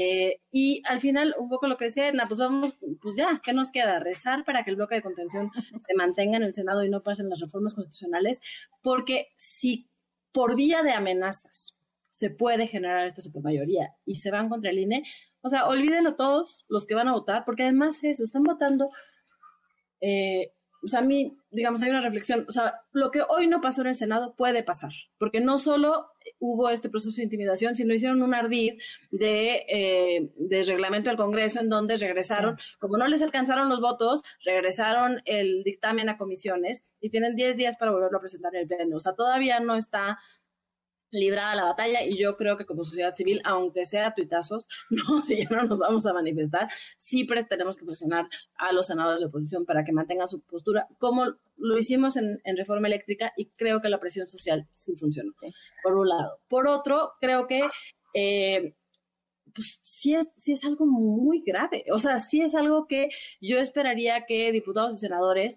Eh, 0.00 0.42
y 0.52 0.80
al 0.86 1.00
final, 1.00 1.34
un 1.40 1.48
poco 1.48 1.66
lo 1.66 1.76
que 1.76 1.86
decía 1.86 2.06
Edna, 2.06 2.28
pues 2.28 2.38
vamos, 2.38 2.72
pues 3.02 3.16
ya, 3.16 3.40
¿qué 3.42 3.52
nos 3.52 3.72
queda? 3.72 3.98
Rezar 3.98 4.44
para 4.44 4.62
que 4.62 4.70
el 4.70 4.76
bloque 4.76 4.94
de 4.94 5.02
contención 5.02 5.50
se 5.86 5.94
mantenga 5.96 6.36
en 6.36 6.44
el 6.44 6.54
Senado 6.54 6.84
y 6.84 6.88
no 6.88 7.02
pasen 7.02 7.28
las 7.28 7.40
reformas 7.40 7.74
constitucionales, 7.74 8.40
porque 8.80 9.26
si 9.36 9.90
por 10.30 10.54
vía 10.54 10.84
de 10.84 10.92
amenazas 10.92 11.76
se 12.10 12.30
puede 12.30 12.68
generar 12.68 13.08
esta 13.08 13.22
supermayoría 13.22 13.92
y 14.04 14.20
se 14.20 14.30
van 14.30 14.48
contra 14.48 14.70
el 14.70 14.78
INE, 14.78 15.02
o 15.40 15.48
sea, 15.48 15.66
olvídenlo 15.66 16.14
todos 16.14 16.64
los 16.68 16.86
que 16.86 16.94
van 16.94 17.08
a 17.08 17.12
votar, 17.14 17.44
porque 17.44 17.64
además 17.64 18.04
eso, 18.04 18.22
están 18.22 18.44
votando 18.44 18.90
eh, 20.00 20.52
o 20.82 20.88
sea, 20.88 21.00
a 21.00 21.02
mí, 21.02 21.36
digamos, 21.50 21.82
hay 21.82 21.90
una 21.90 22.00
reflexión, 22.00 22.44
o 22.48 22.52
sea, 22.52 22.80
lo 22.92 23.10
que 23.10 23.22
hoy 23.28 23.46
no 23.46 23.60
pasó 23.60 23.82
en 23.82 23.88
el 23.88 23.96
Senado 23.96 24.34
puede 24.36 24.62
pasar, 24.62 24.92
porque 25.18 25.40
no 25.40 25.58
solo 25.58 26.06
hubo 26.38 26.68
este 26.70 26.88
proceso 26.88 27.16
de 27.16 27.24
intimidación, 27.24 27.74
sino 27.74 27.94
hicieron 27.94 28.22
un 28.22 28.34
ardid 28.34 28.74
de, 29.10 29.64
eh, 29.68 30.30
de 30.36 30.62
reglamento 30.62 31.10
del 31.10 31.16
Congreso 31.16 31.60
en 31.60 31.68
donde 31.68 31.96
regresaron, 31.96 32.58
como 32.78 32.96
no 32.96 33.08
les 33.08 33.22
alcanzaron 33.22 33.68
los 33.68 33.80
votos, 33.80 34.22
regresaron 34.44 35.22
el 35.24 35.62
dictamen 35.64 36.08
a 36.08 36.16
comisiones 36.16 36.82
y 37.00 37.10
tienen 37.10 37.34
10 37.34 37.56
días 37.56 37.76
para 37.76 37.90
volverlo 37.90 38.18
a 38.18 38.20
presentar 38.20 38.54
en 38.54 38.62
el 38.62 38.68
Pleno. 38.68 38.96
O 38.96 39.00
sea, 39.00 39.14
todavía 39.14 39.60
no 39.60 39.76
está 39.76 40.18
librada 41.10 41.54
la 41.54 41.64
batalla 41.64 42.04
y 42.04 42.18
yo 42.18 42.36
creo 42.36 42.56
que 42.56 42.66
como 42.66 42.84
sociedad 42.84 43.14
civil, 43.14 43.40
aunque 43.44 43.84
sea 43.84 44.14
tuitazos, 44.14 44.68
no, 44.90 45.22
si 45.22 45.38
ya 45.38 45.48
no 45.50 45.64
nos 45.64 45.78
vamos 45.78 46.06
a 46.06 46.12
manifestar, 46.12 46.68
sí 46.96 47.26
tenemos 47.48 47.76
que 47.76 47.84
presionar 47.84 48.28
a 48.56 48.72
los 48.72 48.86
senadores 48.86 49.20
de 49.20 49.26
oposición 49.26 49.64
para 49.64 49.84
que 49.84 49.92
mantengan 49.92 50.28
su 50.28 50.40
postura, 50.40 50.88
como 50.98 51.24
lo 51.56 51.78
hicimos 51.78 52.16
en, 52.16 52.40
reforma 52.56 52.88
eléctrica 52.88 53.32
y 53.36 53.46
creo 53.50 53.80
que 53.80 53.88
la 53.88 54.00
presión 54.00 54.28
social 54.28 54.68
sí 54.72 54.96
funcionó, 54.96 55.32
por 55.82 55.96
un 55.96 56.08
lado. 56.08 56.38
Por 56.48 56.66
otro, 56.66 57.12
creo 57.20 57.46
que 57.46 57.60
eh, 58.14 58.74
pues 59.54 59.80
sí 59.82 60.14
es, 60.14 60.32
sí 60.36 60.52
es 60.52 60.64
algo 60.64 60.86
muy 60.86 61.42
grave, 61.44 61.84
o 61.92 61.98
sea, 61.98 62.18
sí 62.18 62.42
es 62.42 62.54
algo 62.54 62.86
que 62.86 63.08
yo 63.40 63.58
esperaría 63.58 64.24
que 64.26 64.52
diputados 64.52 64.94
y 64.94 64.98
senadores, 64.98 65.56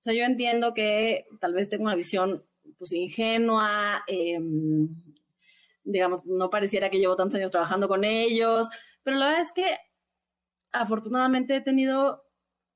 o 0.00 0.04
sea, 0.04 0.14
yo 0.14 0.24
entiendo 0.24 0.74
que 0.74 1.26
tal 1.40 1.54
vez 1.54 1.68
tengo 1.68 1.84
una 1.84 1.94
visión 1.94 2.42
pues 2.82 2.94
ingenua, 2.94 4.02
em, 4.08 4.88
digamos, 5.84 6.26
no 6.26 6.50
pareciera 6.50 6.90
que 6.90 6.98
llevo 6.98 7.14
tantos 7.14 7.36
años 7.36 7.52
trabajando 7.52 7.86
con 7.86 8.02
ellos, 8.02 8.68
pero 9.04 9.18
la 9.18 9.26
verdad 9.26 9.42
es 9.42 9.52
que 9.52 9.66
afortunadamente 10.72 11.54
he 11.54 11.60
tenido 11.60 12.24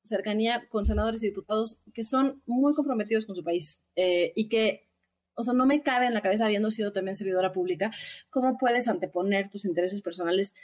cercanía 0.04 0.68
con 0.68 0.86
senadores 0.86 1.24
y 1.24 1.26
diputados 1.26 1.80
que 1.92 2.04
son 2.04 2.40
muy 2.46 2.72
comprometidos 2.72 3.26
con 3.26 3.34
su 3.34 3.42
país 3.42 3.82
eh, 3.96 4.32
y 4.36 4.48
que, 4.48 4.88
o 5.34 5.42
sea, 5.42 5.54
no 5.54 5.66
me 5.66 5.82
cabe 5.82 6.06
en 6.06 6.14
la 6.14 6.22
cabeza, 6.22 6.46
habiendo 6.46 6.70
sido 6.70 6.92
también 6.92 7.16
servidora 7.16 7.52
pública, 7.52 7.90
cómo 8.30 8.58
puedes 8.58 8.86
anteponer 8.86 9.50
tus 9.50 9.64
intereses 9.64 10.02
personales 10.02 10.54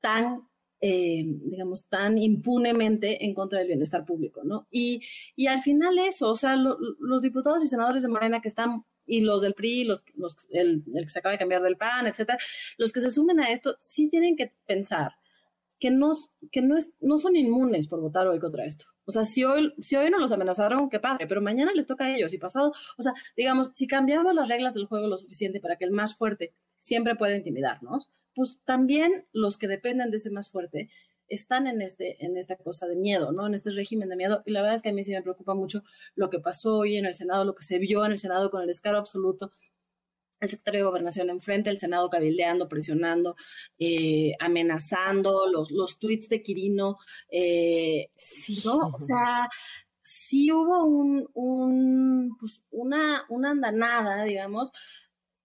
tan 0.00 0.48
eh, 0.80 1.24
digamos, 1.24 1.84
tan 1.88 2.18
impunemente 2.18 3.24
en 3.24 3.34
contra 3.34 3.58
del 3.58 3.68
bienestar 3.68 4.04
público, 4.04 4.42
¿no? 4.44 4.68
Y, 4.70 5.02
y 5.34 5.46
al 5.48 5.60
final 5.62 5.98
eso, 5.98 6.30
o 6.30 6.36
sea, 6.36 6.56
los 6.56 7.22
diputados 7.22 7.64
y 7.64 7.68
senadores 7.68 8.02
de 8.02 8.08
Morena 8.08 8.40
que 8.40 8.48
están, 8.48 8.84
y 9.04 9.22
los 9.22 9.42
del 9.42 9.54
PRI, 9.54 9.84
los, 9.84 10.02
los 10.14 10.36
el, 10.50 10.84
que 10.84 11.08
se 11.08 11.18
acaba 11.18 11.32
de 11.32 11.38
cambiar 11.38 11.62
del 11.62 11.76
PAN, 11.76 12.06
etcétera, 12.06 12.38
los 12.76 12.92
que 12.92 13.00
se 13.00 13.10
sumen 13.10 13.40
a 13.40 13.50
esto, 13.50 13.74
sí 13.80 14.08
tienen 14.08 14.36
que 14.36 14.52
pensar 14.66 15.12
que 15.80 15.90
no, 15.90 16.12
que 16.50 16.60
no, 16.60 16.76
es, 16.76 16.92
no 17.00 17.18
son 17.18 17.36
inmunes 17.36 17.88
por 17.88 18.00
votar 18.00 18.26
hoy 18.26 18.38
contra 18.38 18.64
esto. 18.64 18.86
O 19.04 19.12
sea, 19.12 19.24
si 19.24 19.44
hoy, 19.44 19.72
si 19.80 19.96
hoy 19.96 20.10
no 20.10 20.18
los 20.18 20.32
amenazaron, 20.32 20.90
qué 20.90 21.00
padre, 21.00 21.26
pero 21.26 21.40
mañana 21.40 21.72
les 21.72 21.86
toca 21.86 22.04
a 22.04 22.14
ellos 22.14 22.34
y 22.34 22.38
pasado, 22.38 22.72
o 22.98 23.02
sea, 23.02 23.14
digamos, 23.36 23.70
si 23.74 23.86
cambiamos 23.86 24.34
las 24.34 24.48
reglas 24.48 24.74
del 24.74 24.86
juego 24.86 25.06
lo 25.06 25.16
suficiente 25.16 25.60
para 25.60 25.76
que 25.76 25.84
el 25.84 25.92
más 25.92 26.16
fuerte 26.16 26.52
siempre 26.76 27.16
pueda 27.16 27.36
intimidarnos, 27.36 28.10
pues 28.38 28.60
también 28.64 29.26
los 29.32 29.58
que 29.58 29.66
dependen 29.66 30.12
de 30.12 30.18
ese 30.18 30.30
más 30.30 30.48
fuerte 30.48 30.90
están 31.26 31.66
en, 31.66 31.82
este, 31.82 32.24
en 32.24 32.36
esta 32.36 32.54
cosa 32.54 32.86
de 32.86 32.94
miedo, 32.94 33.32
¿no? 33.32 33.48
En 33.48 33.54
este 33.54 33.70
régimen 33.70 34.08
de 34.08 34.14
miedo. 34.14 34.44
Y 34.46 34.52
la 34.52 34.60
verdad 34.60 34.76
es 34.76 34.82
que 34.82 34.90
a 34.90 34.92
mí 34.92 35.02
sí 35.02 35.10
me 35.10 35.22
preocupa 35.22 35.54
mucho 35.54 35.82
lo 36.14 36.30
que 36.30 36.38
pasó 36.38 36.76
hoy 36.76 36.98
en 36.98 37.04
el 37.04 37.16
Senado, 37.16 37.44
lo 37.44 37.56
que 37.56 37.64
se 37.64 37.80
vio 37.80 38.06
en 38.06 38.12
el 38.12 38.18
Senado 38.20 38.52
con 38.52 38.60
el 38.60 38.68
descaro 38.68 38.96
absoluto 38.96 39.50
el 40.38 40.50
secretario 40.50 40.82
de 40.82 40.86
Gobernación 40.86 41.30
enfrente, 41.30 41.68
el 41.68 41.80
Senado 41.80 42.08
cabildeando, 42.08 42.68
presionando, 42.68 43.34
eh, 43.76 44.34
amenazando, 44.38 45.48
los, 45.48 45.72
los 45.72 45.98
tweets 45.98 46.28
de 46.28 46.40
Quirino. 46.40 46.98
Eh, 47.28 48.12
sí. 48.14 48.62
¿no? 48.64 48.78
O 48.86 49.00
sea, 49.00 49.48
sí 50.00 50.52
hubo 50.52 50.84
un, 50.84 51.28
un 51.34 52.36
pues 52.38 52.62
una, 52.70 53.24
una 53.30 53.50
andanada, 53.50 54.22
digamos, 54.22 54.70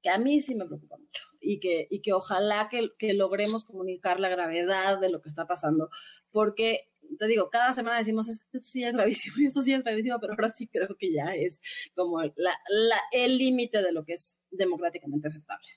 que 0.04 0.12
a 0.12 0.20
mí 0.20 0.40
sí 0.42 0.54
me 0.54 0.68
preocupa 0.68 0.98
mucho 0.98 1.33
y 1.44 1.60
que, 1.60 1.88
y 1.90 2.02
que 2.02 2.14
ojalá 2.14 2.70
que, 2.70 2.92
que 2.98 3.14
logremos 3.14 3.66
comunicar 3.66 4.20
la 4.20 4.30
gravedad 4.30 5.00
de 5.00 5.10
lo 5.10 5.22
que 5.22 5.30
está 5.30 5.46
pasando, 5.46 5.90
porque 6.32 6.90
te 7.20 7.28
digo, 7.28 7.50
cada 7.50 7.74
semana 7.74 7.98
decimos, 7.98 8.28
esto 8.30 8.60
sí 8.62 8.84
es 8.84 8.96
gravísimo 8.96 9.36
esto 9.48 9.62
sí 9.62 9.74
es 9.74 9.84
gravísimo, 9.84 10.20
pero 10.20 10.34
ahora 10.34 10.50
sí 10.50 10.68
creo 10.68 10.96
que 10.98 11.14
ya 11.14 11.36
es 11.36 11.62
como 11.96 12.22
la, 12.22 12.32
la, 12.36 13.02
el 13.12 13.38
límite 13.38 13.82
de 13.82 13.92
lo 13.92 14.04
que 14.06 14.14
es 14.14 14.38
democráticamente 14.52 15.28
aceptable. 15.28 15.68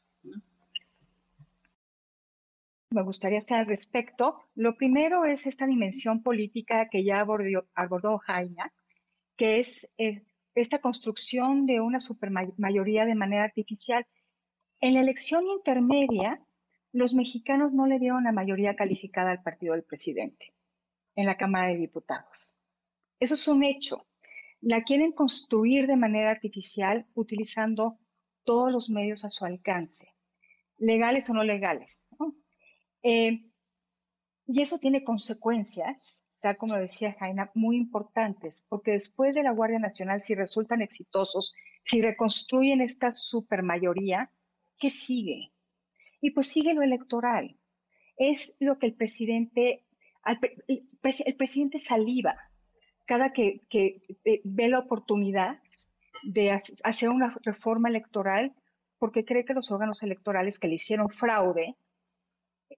Me 2.91 3.03
gustaría 3.03 3.39
estar 3.39 3.59
al 3.59 3.67
respecto. 3.67 4.41
Lo 4.55 4.77
primero 4.77 5.25
es 5.25 5.47
esta 5.47 5.67
dimensión 5.67 6.23
política 6.23 6.89
que 6.89 7.05
ya 7.05 7.21
abordó, 7.21 7.67
abordó 7.75 8.19
Jaina, 8.19 8.73
que 9.37 9.61
es 9.61 9.89
eh, 9.99 10.23
esta 10.55 10.81
construcción 10.81 11.67
de 11.67 11.81
una 11.81 12.01
supermayoría 12.01 13.05
de 13.05 13.15
manera 13.15 13.45
artificial. 13.45 14.07
En 14.81 14.95
la 14.95 15.01
elección 15.01 15.47
intermedia, 15.47 16.45
los 16.93 17.15
mexicanos 17.15 17.73
no 17.73 17.87
le 17.87 17.99
dieron 17.99 18.25
la 18.25 18.33
mayoría 18.33 18.77
calificada 18.77 19.31
al 19.31 19.43
partido 19.43 19.73
del 19.73 19.85
presidente 19.85 20.55
en 21.15 21.27
la 21.27 21.37
Cámara 21.37 21.69
de 21.69 21.77
Diputados. 21.77 22.61
Eso 23.19 23.35
es 23.35 23.49
un 23.49 23.65
hecho. 23.65 24.07
La 24.61 24.83
quieren 24.83 25.13
construir 25.13 25.87
de 25.87 25.97
manera 25.97 26.31
artificial 26.31 27.07
utilizando 27.15 27.99
todos 28.45 28.71
los 28.71 28.91
medios 28.91 29.25
a 29.25 29.31
su 29.31 29.45
alcance, 29.45 30.15
legales 30.79 31.29
o 31.31 31.35
no 31.35 31.45
legales. 31.45 32.05
Eh, 33.03 33.45
y 34.47 34.63
eso 34.63 34.79
tiene 34.79 35.05
consecuencias, 35.05 36.23
tal 36.41 36.57
como 36.57 36.77
decía 36.77 37.15
Jaina, 37.19 37.51
muy 37.55 37.77
importantes, 37.77 38.65
porque 38.69 38.93
después 38.93 39.35
de 39.35 39.43
la 39.43 39.53
Guardia 39.53 39.79
Nacional, 39.79 40.21
si 40.21 40.35
resultan 40.35 40.83
exitosos, 40.83 41.55
si 41.85 42.01
reconstruyen 42.01 42.81
esta 42.81 43.13
supermayoría, 43.13 44.33
¿qué 44.79 44.91
sigue? 44.91 45.53
Y 46.21 46.31
pues 46.31 46.49
sigue 46.49 46.75
lo 46.75 46.83
electoral. 46.83 47.57
Es 48.17 48.57
lo 48.61 48.79
que 48.79 48.87
el 48.87 48.95
presidente 48.95 49.87
el, 50.27 51.37
presidente 51.37 51.79
saliva 51.79 52.37
cada 53.05 53.33
que, 53.33 53.63
eh, 53.73 54.41
ve 54.45 54.69
la 54.69 54.81
oportunidad 54.81 55.61
de 56.25 56.59
hacer 56.83 57.09
una 57.09 57.37
reforma 57.43 57.89
electoral 57.89 58.55
porque 58.99 59.25
cree 59.25 59.45
que 59.45 59.55
los 59.55 59.71
órganos 59.71 60.03
electorales 60.03 60.59
que 60.59 60.67
le 60.67 60.75
hicieron 60.75 61.09
fraude 61.11 61.77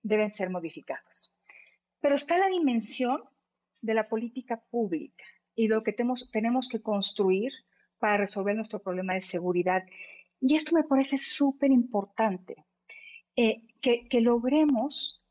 deben 0.02 0.30
ser 0.30 0.50
modificados. 0.50 1.32
Pero 2.00 2.14
está 2.14 2.36
la 2.36 2.48
dimensión 2.48 3.22
de 3.80 3.94
la 3.94 4.08
política 4.08 4.60
pública 4.70 5.24
y 5.54 5.68
lo 5.68 5.82
que 5.82 5.92
tenemos, 5.92 6.28
tenemos 6.30 6.68
que 6.68 6.82
construir 6.82 7.52
para 7.98 8.18
resolver 8.18 8.54
nuestro 8.54 8.80
problema 8.80 9.14
de 9.14 9.22
seguridad. 9.22 9.84
Y 10.40 10.54
esto 10.54 10.74
me 10.74 10.84
parece 10.84 11.18
súper 11.18 11.70
importante, 11.70 12.66
eh, 13.36 13.62
que, 13.80 14.08
que 14.08 14.20
logremos 14.20 15.22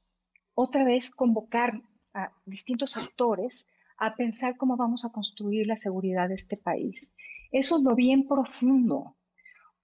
otra 0.53 0.83
vez 0.83 1.11
convocar 1.11 1.81
a 2.13 2.31
distintos 2.45 2.97
actores 2.97 3.65
a 3.97 4.15
pensar 4.15 4.57
cómo 4.57 4.77
vamos 4.77 5.05
a 5.05 5.11
construir 5.11 5.67
la 5.67 5.75
seguridad 5.75 6.29
de 6.29 6.35
este 6.35 6.57
país. 6.57 7.13
Eso 7.51 7.77
es 7.77 7.83
lo 7.83 7.95
bien 7.95 8.27
profundo, 8.27 9.15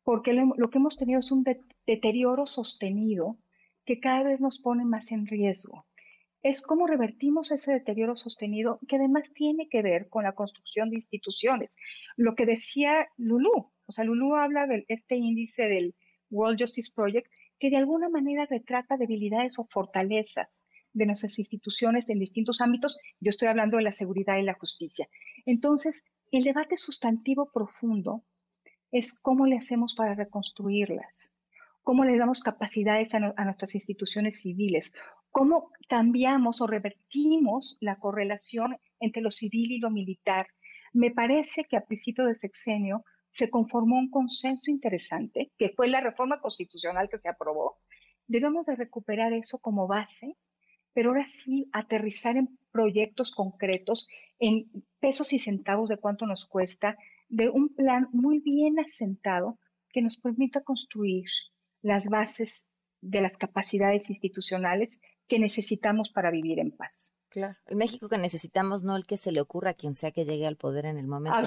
porque 0.04 0.34
lo, 0.34 0.70
que 0.70 0.78
hemos 0.78 0.98
tenido 0.98 1.20
es 1.20 1.32
un 1.32 1.44
deterioro 1.86 2.46
sostenido 2.46 3.38
que 3.86 4.00
cada 4.00 4.24
vez 4.24 4.40
nos 4.40 4.60
pone 4.60 4.86
más 4.86 5.12
en 5.12 5.26
riesgo. 5.28 5.86
Es 6.44 6.62
cómo 6.62 6.88
revertimos 6.88 7.52
ese 7.52 7.72
deterioro 7.72 8.16
sostenido 8.16 8.80
que 8.88 8.98
además 8.98 9.32
tiene 9.34 9.70
que 9.70 9.82
ver 9.82 10.10
con 10.10 10.26
la 10.26 10.34
construcción 10.34 10.90
de 10.90 10.98
instituciones. 10.98 11.76
Lo 12.18 12.36
que 12.36 12.46
decía 12.46 13.08
Lulú, 13.18 13.72
o 13.86 13.92
sea, 13.92 14.04
Lulú 14.04 14.36
habla 14.36 14.68
de 14.68 14.86
este 14.90 15.16
índice 15.16 15.64
del 15.64 15.96
World 16.30 16.60
Justice 16.60 16.92
Project 16.94 17.28
que 17.60 17.70
de 17.70 17.78
alguna 17.78 18.10
manera 18.10 18.46
retrata 18.46 18.98
debilidades 18.98 19.58
o 19.58 19.66
fortalezas 19.66 20.64
de 20.92 21.06
nuestras 21.06 21.40
instituciones 21.40 22.10
en 22.10 22.20
distintos 22.20 22.62
ámbitos. 22.62 23.00
Yo 23.20 23.30
estoy 23.30 23.48
hablando 23.48 23.78
de 23.78 23.84
la 23.84 23.92
seguridad 23.92 24.38
y 24.38 24.44
la 24.44 24.54
justicia. 24.54 25.08
Entonces, 25.46 26.04
el 26.32 26.44
debate 26.44 26.78
sustantivo 26.78 27.52
profundo 27.52 28.24
es 28.92 29.14
cómo 29.14 29.46
le 29.46 29.58
hacemos 29.58 29.96
para 29.96 30.14
reconstruirlas, 30.14 31.34
cómo 31.82 32.06
le 32.06 32.18
damos 32.18 32.42
capacidades 32.42 33.14
a, 33.14 33.20
nuestras 33.20 33.76
instituciones 33.76 34.42
civiles, 34.42 34.94
cómo 35.34 35.72
cambiamos 35.90 36.62
o 36.62 36.68
revertimos 36.68 37.78
la 37.82 37.98
correlación 37.98 38.78
entre 39.02 39.22
lo 39.22 39.32
civil 39.32 39.74
y 39.74 39.80
lo 39.80 39.90
militar. 39.90 40.48
Me 40.94 41.12
parece 41.12 41.66
que 41.66 41.76
a 41.76 41.86
principio 41.86 42.26
de 42.26 42.36
sexenio 42.36 43.04
se 43.28 43.50
conformó 43.50 43.98
un 43.98 44.10
consenso 44.10 44.72
interesante, 44.72 45.52
que 45.58 45.74
fue 45.76 45.90
la 45.90 46.00
reforma 46.00 46.40
constitucional 46.40 47.10
que 47.10 47.20
se 47.20 47.28
aprobó. 47.28 47.80
Debemos 48.28 48.68
de 48.68 48.78
recuperar 48.78 49.34
eso 49.34 49.58
como 49.60 49.88
base 49.88 50.38
pero 50.94 51.10
ahora 51.10 51.28
sí 51.28 51.70
aterrizar 51.74 52.38
en 52.38 52.58
proyectos 52.72 53.32
concretos, 53.32 54.08
en 54.40 54.70
pesos 55.00 55.34
y 55.34 55.40
centavos 55.40 55.90
de 55.90 55.98
cuánto 55.98 56.26
nos 56.26 56.46
cuesta, 56.46 56.98
de 57.30 57.50
un 57.50 57.74
plan 57.74 58.08
muy 58.12 58.40
bien 58.40 58.80
asentado 58.80 59.60
que 59.92 60.02
nos 60.02 60.18
permita 60.18 60.62
construir 60.62 61.26
las 61.82 62.06
bases 62.06 62.70
de 63.02 63.22
las 63.22 63.38
capacidades 63.38 64.10
institucionales 64.10 64.98
que 65.28 65.40
necesitamos 65.40 66.10
para 66.10 66.32
vivir 66.32 66.60
en 66.60 66.72
paz. 66.72 67.14
Claro, 67.30 67.56
el 67.66 67.76
México 67.76 68.10
que 68.10 68.18
necesitamos, 68.18 68.84
no 68.84 68.96
el 68.96 69.06
que 69.06 69.18
se 69.18 69.32
le 69.32 69.42
ocurra 69.42 69.72
a 69.72 69.74
quien 69.74 69.96
sea 69.96 70.12
que 70.12 70.26
llegue 70.26 70.46
al 70.46 70.58
poder 70.58 70.86
en 70.86 70.98
el 70.98 71.08
momento. 71.08 71.38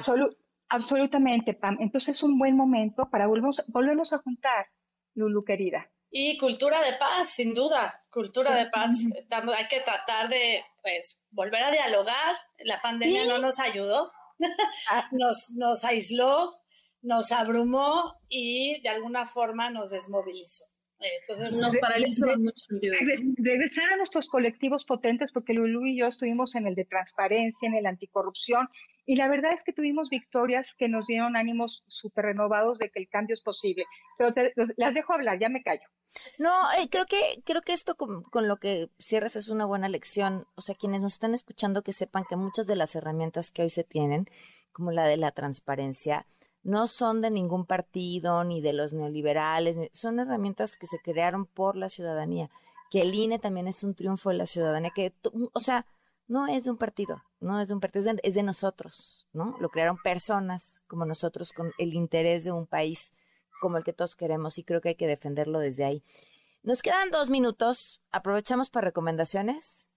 absolutamente, 0.68 1.54
Pam. 1.54 1.76
Entonces 1.80 2.16
es 2.16 2.22
un 2.22 2.38
buen 2.38 2.56
momento 2.56 3.08
para 3.08 3.26
volvernos 3.28 4.12
a 4.12 4.18
juntar, 4.18 4.66
Lulu 5.14 5.44
querida. 5.44 5.88
Y 6.10 6.38
cultura 6.38 6.82
de 6.82 6.96
paz, 6.98 7.30
sin 7.30 7.54
duda, 7.54 8.02
cultura 8.10 8.54
de 8.54 8.70
paz. 8.70 8.96
Estamos, 9.16 9.54
hay 9.54 9.68
que 9.68 9.80
tratar 9.80 10.28
de, 10.28 10.64
pues, 10.82 11.20
volver 11.30 11.62
a 11.62 11.70
dialogar. 11.70 12.36
La 12.58 12.80
pandemia 12.80 13.26
no 13.26 13.38
nos 13.38 13.58
ayudó, 13.58 14.10
ah. 14.90 15.08
nos, 15.12 15.50
nos 15.56 15.84
aisló, 15.84 16.54
nos 17.02 17.32
abrumó 17.32 18.14
y 18.28 18.80
de 18.82 18.88
alguna 18.88 19.26
forma 19.26 19.70
nos 19.70 19.90
desmovilizó. 19.90 20.64
Entonces 20.98 21.60
nos 21.60 21.76
paralizó 21.76 22.30
en 22.30 22.44
muchos 22.44 22.64
sentidos. 22.64 22.96
Regresar 23.36 23.92
a 23.92 23.96
nuestros 23.96 24.28
colectivos 24.28 24.84
potentes, 24.84 25.30
porque 25.30 25.52
Lulu 25.52 25.86
y 25.86 25.98
yo 25.98 26.06
estuvimos 26.06 26.54
en 26.54 26.66
el 26.66 26.74
de 26.74 26.84
transparencia, 26.84 27.68
en 27.68 27.74
el 27.74 27.86
anticorrupción, 27.86 28.68
y 29.04 29.16
la 29.16 29.28
verdad 29.28 29.52
es 29.52 29.62
que 29.62 29.72
tuvimos 29.72 30.08
victorias 30.08 30.74
que 30.74 30.88
nos 30.88 31.06
dieron 31.06 31.36
ánimos 31.36 31.84
súper 31.86 32.26
renovados 32.26 32.78
de 32.78 32.90
que 32.90 33.00
el 33.00 33.08
cambio 33.08 33.34
es 33.34 33.42
posible. 33.42 33.84
Pero 34.18 34.34
las 34.76 34.94
dejo 34.94 35.12
hablar, 35.12 35.38
ya 35.38 35.48
me 35.48 35.62
callo. 35.62 35.86
No, 36.38 36.50
eh, 36.78 36.88
creo 36.90 37.04
que 37.06 37.42
creo 37.44 37.62
que 37.62 37.72
esto 37.72 37.94
con, 37.96 38.22
con, 38.22 38.48
lo 38.48 38.56
que 38.56 38.88
cierras 38.98 39.36
es 39.36 39.48
una 39.48 39.66
buena 39.66 39.88
lección. 39.88 40.46
O 40.54 40.60
sea, 40.60 40.74
quienes 40.74 41.00
nos 41.00 41.12
están 41.12 41.34
escuchando 41.34 41.82
que 41.82 41.92
sepan 41.92 42.24
que 42.28 42.36
muchas 42.36 42.66
de 42.66 42.76
las 42.76 42.94
herramientas 42.96 43.50
que 43.50 43.62
hoy 43.62 43.70
se 43.70 43.84
tienen, 43.84 44.26
como 44.72 44.92
la 44.92 45.06
de 45.06 45.18
la 45.18 45.32
transparencia, 45.32 46.26
no 46.66 46.88
son 46.88 47.20
de 47.20 47.30
ningún 47.30 47.64
partido 47.64 48.42
ni 48.42 48.60
de 48.60 48.72
los 48.72 48.92
neoliberales, 48.92 49.88
son 49.92 50.18
herramientas 50.18 50.76
que 50.76 50.88
se 50.88 50.98
crearon 50.98 51.46
por 51.46 51.76
la 51.76 51.88
ciudadanía. 51.88 52.50
Que 52.90 53.02
el 53.02 53.14
INE 53.14 53.38
también 53.38 53.68
es 53.68 53.84
un 53.84 53.94
triunfo 53.94 54.30
de 54.30 54.36
la 54.36 54.46
ciudadanía, 54.46 54.90
que, 54.92 55.14
o 55.52 55.60
sea, 55.60 55.86
no 56.26 56.48
es 56.48 56.64
de 56.64 56.72
un 56.72 56.76
partido, 56.76 57.22
no 57.38 57.60
es 57.60 57.68
de 57.68 57.74
un 57.74 57.80
partido, 57.80 58.12
es 58.20 58.34
de 58.34 58.42
nosotros, 58.42 59.28
¿no? 59.32 59.56
Lo 59.60 59.68
crearon 59.68 59.96
personas 60.02 60.82
como 60.88 61.04
nosotros 61.04 61.52
con 61.52 61.72
el 61.78 61.94
interés 61.94 62.42
de 62.42 62.50
un 62.50 62.66
país 62.66 63.12
como 63.60 63.76
el 63.78 63.84
que 63.84 63.92
todos 63.92 64.16
queremos 64.16 64.58
y 64.58 64.64
creo 64.64 64.80
que 64.80 64.90
hay 64.90 64.94
que 64.96 65.06
defenderlo 65.06 65.60
desde 65.60 65.84
ahí. 65.84 66.02
Nos 66.64 66.82
quedan 66.82 67.12
dos 67.12 67.30
minutos. 67.30 68.02
Aprovechamos 68.10 68.70
para 68.70 68.86
recomendaciones. 68.86 69.88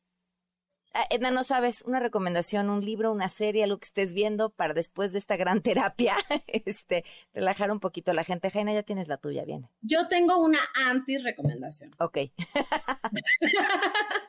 Ah, 0.94 1.06
Edna, 1.12 1.30
no 1.30 1.44
sabes, 1.44 1.84
una 1.84 2.00
recomendación, 2.00 2.70
un 2.70 2.84
libro, 2.84 3.12
una 3.12 3.28
serie, 3.28 3.64
algo 3.64 3.78
que 3.78 3.86
estés 3.86 4.14
viendo 4.14 4.50
para 4.50 4.74
después 4.74 5.12
de 5.12 5.20
esta 5.20 5.38
gran 5.38 5.62
terapia, 5.64 6.16
este, 6.48 7.06
relajar 7.34 7.72
un 7.72 7.80
poquito 7.80 8.12
a 8.12 8.14
la 8.16 8.24
gente. 8.24 8.50
Jaina, 8.50 8.74
ya 8.74 8.84
tienes 8.84 9.08
la 9.08 9.18
tuya, 9.18 9.46
viene. 9.46 9.70
Yo 9.82 10.08
tengo 10.08 10.40
una 10.40 10.60
anti-recomendación. 10.74 11.92
Ok. 12.00 12.18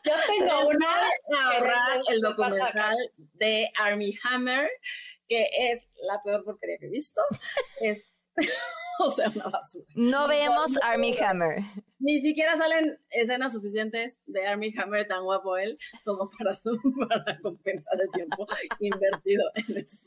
Yo 0.04 0.12
tengo 0.26 0.68
una. 0.68 0.86
el 2.08 2.20
documental 2.20 2.96
de 3.16 3.70
Army 3.78 4.14
Hammer, 4.24 4.68
que 5.28 5.46
es 5.72 5.88
la 6.02 6.22
peor 6.22 6.44
porquería 6.44 6.76
que 6.78 6.86
he 6.86 6.90
visto. 6.90 7.22
Es 7.80 8.14
o 9.00 9.10
sea, 9.10 9.30
una 9.34 9.48
basura. 9.48 9.86
No 9.94 10.28
vemos 10.28 10.76
Army 10.82 11.16
Hammer. 11.18 11.62
Ni 12.00 12.18
siquiera 12.18 12.56
salen 12.56 12.98
escenas 13.10 13.52
suficientes 13.52 14.14
de 14.26 14.46
Army 14.46 14.74
Hammer 14.76 15.06
tan 15.06 15.22
guapo 15.22 15.58
él 15.58 15.78
como 16.04 16.30
para, 16.30 16.52
para 17.08 17.38
compensar 17.40 18.00
el 18.00 18.10
tiempo 18.10 18.46
invertido 18.80 19.44
en 19.54 19.76
eso. 19.76 19.98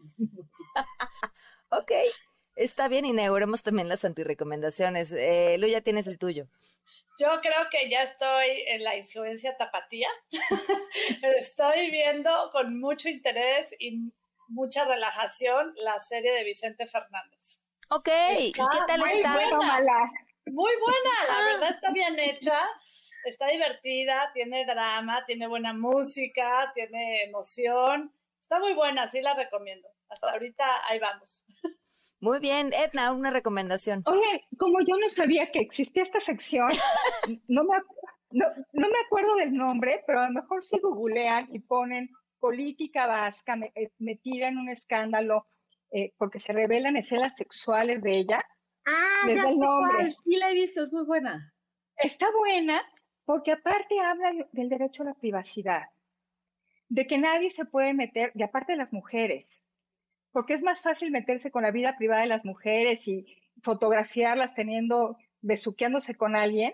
ok. 1.69 1.91
Está 2.55 2.87
bien, 2.87 3.05
inauguremos 3.05 3.63
también 3.63 3.89
las 3.89 4.05
antirecomendaciones. 4.05 5.11
Eh, 5.11 5.57
Lu, 5.59 5.67
ya 5.67 5.81
tienes 5.81 6.07
el 6.07 6.19
tuyo. 6.19 6.47
Yo 7.19 7.27
creo 7.41 7.69
que 7.69 7.89
ya 7.89 8.01
estoy 8.01 8.63
en 8.67 8.83
la 8.83 8.97
influencia 8.97 9.55
tapatía, 9.55 10.09
pero 11.21 11.37
estoy 11.37 11.91
viendo 11.91 12.49
con 12.51 12.79
mucho 12.79 13.07
interés 13.07 13.69
y 13.79 14.11
mucha 14.47 14.85
relajación 14.85 15.73
la 15.75 15.99
serie 16.01 16.31
de 16.31 16.43
Vicente 16.43 16.87
Fernández. 16.87 17.59
Ok, 17.89 18.09
¿y 18.39 18.51
qué 18.51 18.61
tal 18.87 18.99
muy 18.99 19.11
está? 19.11 19.33
buena. 19.33 20.11
Muy 20.45 20.71
buena, 20.79 21.27
la 21.27 21.37
Ah. 21.37 21.53
verdad 21.53 21.69
está 21.71 21.91
bien 21.91 22.17
hecha, 22.19 22.59
está 23.25 23.47
divertida, 23.47 24.31
tiene 24.33 24.65
drama, 24.65 25.25
tiene 25.25 25.47
buena 25.47 25.73
música, 25.73 26.71
tiene 26.75 27.23
emoción. 27.23 28.13
Está 28.41 28.59
muy 28.59 28.73
buena, 28.73 29.07
sí 29.09 29.21
la 29.21 29.33
recomiendo. 29.33 29.87
Hasta 30.09 30.31
ahorita 30.31 30.65
ahí 30.87 30.99
vamos. 30.99 31.43
Muy 32.19 32.39
bien, 32.39 32.71
Edna, 32.73 33.11
una 33.11 33.31
recomendación. 33.31 34.01
Oye, 34.05 34.45
como 34.57 34.79
yo 34.81 34.97
no 34.97 35.09
sabía 35.09 35.51
que 35.51 35.59
existía 35.59 36.03
esta 36.03 36.21
sección, 36.21 36.69
no 37.47 37.63
me, 37.63 37.77
no, 38.31 38.45
no 38.73 38.89
me 38.89 38.99
acuerdo 39.05 39.35
del 39.35 39.53
nombre, 39.53 40.03
pero 40.07 40.21
a 40.21 40.27
lo 40.27 40.33
mejor 40.41 40.63
si 40.63 40.79
googlean 40.79 41.49
y 41.53 41.59
ponen 41.59 42.09
política 42.39 43.07
vasca 43.07 43.57
eh, 43.75 43.91
metida 43.99 44.47
en 44.49 44.57
un 44.57 44.69
escándalo 44.69 45.47
eh, 45.91 46.13
porque 46.17 46.39
se 46.39 46.53
revelan 46.53 46.95
escenas 46.97 47.35
sexuales 47.35 48.01
de 48.01 48.17
ella, 48.19 48.45
Ah, 48.85 49.27
ya 49.27 49.43
el 49.43 49.49
sé 49.51 49.57
nombre. 49.57 49.95
cuál. 49.95 50.13
Sí 50.23 50.35
la 50.37 50.49
he 50.51 50.53
visto, 50.53 50.83
es 50.83 50.91
muy 50.91 51.05
buena. 51.05 51.53
está 51.97 52.25
buena 52.37 52.81
porque 53.25 53.51
aparte 53.51 53.99
habla 53.99 54.31
de- 54.33 54.47
del 54.51 54.67
derecho 54.69 55.03
a 55.03 55.07
la 55.07 55.13
privacidad, 55.13 55.83
de 56.89 57.07
que 57.07 57.17
nadie 57.17 57.51
se 57.51 57.65
puede 57.65 57.93
meter, 57.93 58.31
y 58.35 58.43
aparte 58.43 58.73
de 58.73 58.77
las 58.79 58.91
mujeres, 58.91 59.69
porque 60.31 60.53
es 60.55 60.63
más 60.63 60.81
fácil 60.81 61.11
meterse 61.11 61.51
con 61.51 61.63
la 61.63 61.71
vida 61.71 61.95
privada 61.97 62.21
de 62.23 62.27
las 62.27 62.43
mujeres 62.43 63.07
y 63.07 63.25
fotografiarlas 63.61 64.53
teniendo, 64.55 65.15
besuqueándose 65.41 66.15
con 66.15 66.35
alguien, 66.35 66.73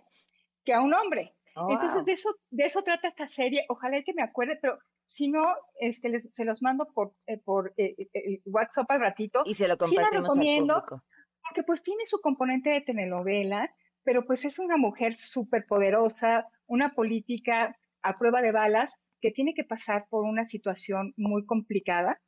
que 0.63 0.73
a 0.73 0.81
un 0.81 0.93
hombre. 0.93 1.35
Oh, 1.55 1.69
Entonces, 1.69 1.95
wow. 1.97 2.05
de 2.05 2.11
eso, 2.13 2.35
de 2.49 2.65
eso 2.65 2.81
trata 2.83 3.09
esta 3.09 3.27
serie. 3.27 3.65
Ojalá 3.69 4.01
que 4.03 4.13
me 4.13 4.23
acuerde, 4.23 4.57
pero 4.61 4.79
si 5.07 5.29
no, 5.29 5.43
este, 5.79 6.09
les- 6.09 6.29
se 6.33 6.45
los 6.45 6.61
mando 6.61 6.87
por, 6.93 7.13
eh, 7.27 7.37
por 7.37 7.73
eh, 7.77 7.95
eh, 7.97 8.07
eh, 8.13 8.41
WhatsApp 8.45 8.89
al 8.91 9.01
ratito, 9.01 9.43
Y 9.45 9.53
se 9.55 9.67
lo 9.67 9.73
sí 9.75 9.79
la 9.95 10.03
compartimos 10.03 10.13
al 10.29 10.35
recomiendo. 10.37 10.73
público. 10.75 11.03
Porque 11.49 11.63
pues 11.63 11.81
tiene 11.83 12.05
su 12.05 12.21
componente 12.21 12.69
de 12.69 12.81
telenovela, 12.81 13.73
pero 14.03 14.25
pues 14.25 14.45
es 14.45 14.59
una 14.59 14.77
mujer 14.77 15.15
súper 15.15 15.65
poderosa, 15.65 16.47
una 16.67 16.93
política 16.93 17.75
a 18.03 18.17
prueba 18.17 18.41
de 18.41 18.51
balas, 18.51 18.93
que 19.21 19.31
tiene 19.31 19.53
que 19.53 19.63
pasar 19.63 20.05
por 20.09 20.23
una 20.23 20.45
situación 20.45 21.13
muy 21.17 21.45
complicada 21.45 22.21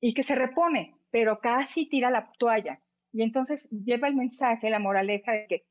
y 0.00 0.12
que 0.12 0.24
se 0.24 0.34
repone, 0.34 0.94
pero 1.10 1.38
casi 1.40 1.88
tira 1.88 2.10
la 2.10 2.30
toalla. 2.38 2.80
Y 3.12 3.22
entonces 3.22 3.68
lleva 3.70 4.08
el 4.08 4.16
mensaje, 4.16 4.70
la 4.70 4.80
moraleja 4.80 5.32
de 5.32 5.46
que 5.46 5.64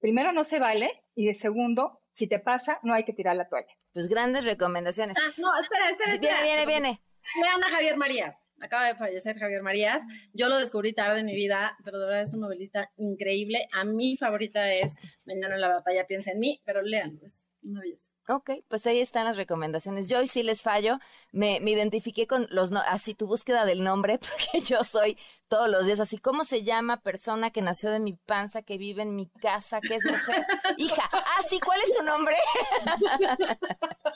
primero 0.00 0.32
no 0.32 0.44
se 0.44 0.58
vale 0.58 0.90
y 1.14 1.26
de 1.26 1.34
segundo, 1.34 2.00
si 2.10 2.26
te 2.26 2.40
pasa, 2.40 2.80
no 2.82 2.92
hay 2.92 3.04
que 3.04 3.12
tirar 3.12 3.36
la 3.36 3.48
toalla. 3.48 3.72
Pues 3.92 4.08
grandes 4.08 4.44
recomendaciones. 4.44 5.16
Ah, 5.18 5.32
no, 5.38 5.48
espera, 5.60 5.90
espera, 5.90 6.14
espera. 6.14 6.42
Viene, 6.42 6.66
viene, 6.66 6.66
viene. 6.66 7.02
Lean 7.40 7.64
a 7.64 7.68
Javier 7.70 7.96
Marías. 7.96 8.45
Acaba 8.60 8.86
de 8.86 8.94
fallecer 8.94 9.38
Javier 9.38 9.62
Marías. 9.62 10.02
Yo 10.32 10.48
lo 10.48 10.58
descubrí 10.58 10.92
tarde 10.94 11.20
en 11.20 11.26
mi 11.26 11.34
vida, 11.34 11.76
pero 11.84 11.98
de 11.98 12.06
verdad 12.06 12.22
es 12.22 12.32
un 12.34 12.40
novelista 12.40 12.90
increíble. 12.96 13.68
A 13.72 13.84
mi 13.84 14.16
favorita 14.16 14.72
es 14.72 14.94
Mañana 15.24 15.54
en 15.56 15.60
la 15.60 15.68
batalla 15.68 16.06
piensa 16.06 16.30
en 16.30 16.38
mí, 16.40 16.60
pero 16.64 16.82
léanlo, 16.82 17.24
es 17.26 17.44
una 17.62 17.80
belleza. 17.80 18.10
Ok, 18.28 18.50
pues 18.68 18.86
ahí 18.86 19.00
están 19.00 19.24
las 19.24 19.36
recomendaciones. 19.36 20.08
Yo 20.08 20.18
hoy 20.18 20.28
sí 20.28 20.42
les 20.44 20.62
fallo, 20.62 20.98
me, 21.32 21.58
me 21.60 21.72
identifiqué 21.72 22.26
con 22.28 22.46
los, 22.50 22.70
no- 22.70 22.80
así 22.86 23.14
tu 23.14 23.26
búsqueda 23.26 23.64
del 23.64 23.82
nombre, 23.82 24.18
porque 24.52 24.60
yo 24.64 24.84
soy 24.84 25.18
todos 25.48 25.68
los 25.68 25.84
días 25.86 25.98
así, 26.00 26.18
¿cómo 26.18 26.44
se 26.44 26.62
llama 26.62 27.00
persona 27.02 27.50
que 27.50 27.62
nació 27.62 27.90
de 27.90 27.98
mi 28.00 28.12
panza, 28.14 28.62
que 28.62 28.78
vive 28.78 29.02
en 29.02 29.16
mi 29.16 29.28
casa, 29.28 29.80
que 29.80 29.96
es 29.96 30.04
mujer? 30.04 30.46
Hija, 30.78 31.02
ah, 31.12 31.42
sí, 31.48 31.58
¿cuál 31.60 31.80
es 31.80 31.94
su 31.96 32.04
nombre? 32.04 32.36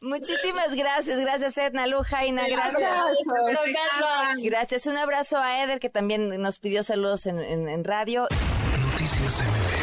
Muchísimas 0.00 0.74
gracias, 0.74 1.20
gracias 1.20 1.56
Edna, 1.58 1.86
Lu, 1.86 2.02
Jaina, 2.02 2.46
gracias. 2.48 2.92
Gracias, 4.42 4.86
un 4.86 4.96
abrazo 4.96 5.38
a 5.38 5.62
Eder 5.62 5.80
que 5.80 5.90
también 5.90 6.40
nos 6.40 6.58
pidió 6.58 6.82
saludos 6.82 7.26
en, 7.26 7.38
en, 7.38 7.68
en 7.68 7.84
radio. 7.84 8.26
Noticias 8.90 9.42
MBS 9.42 9.75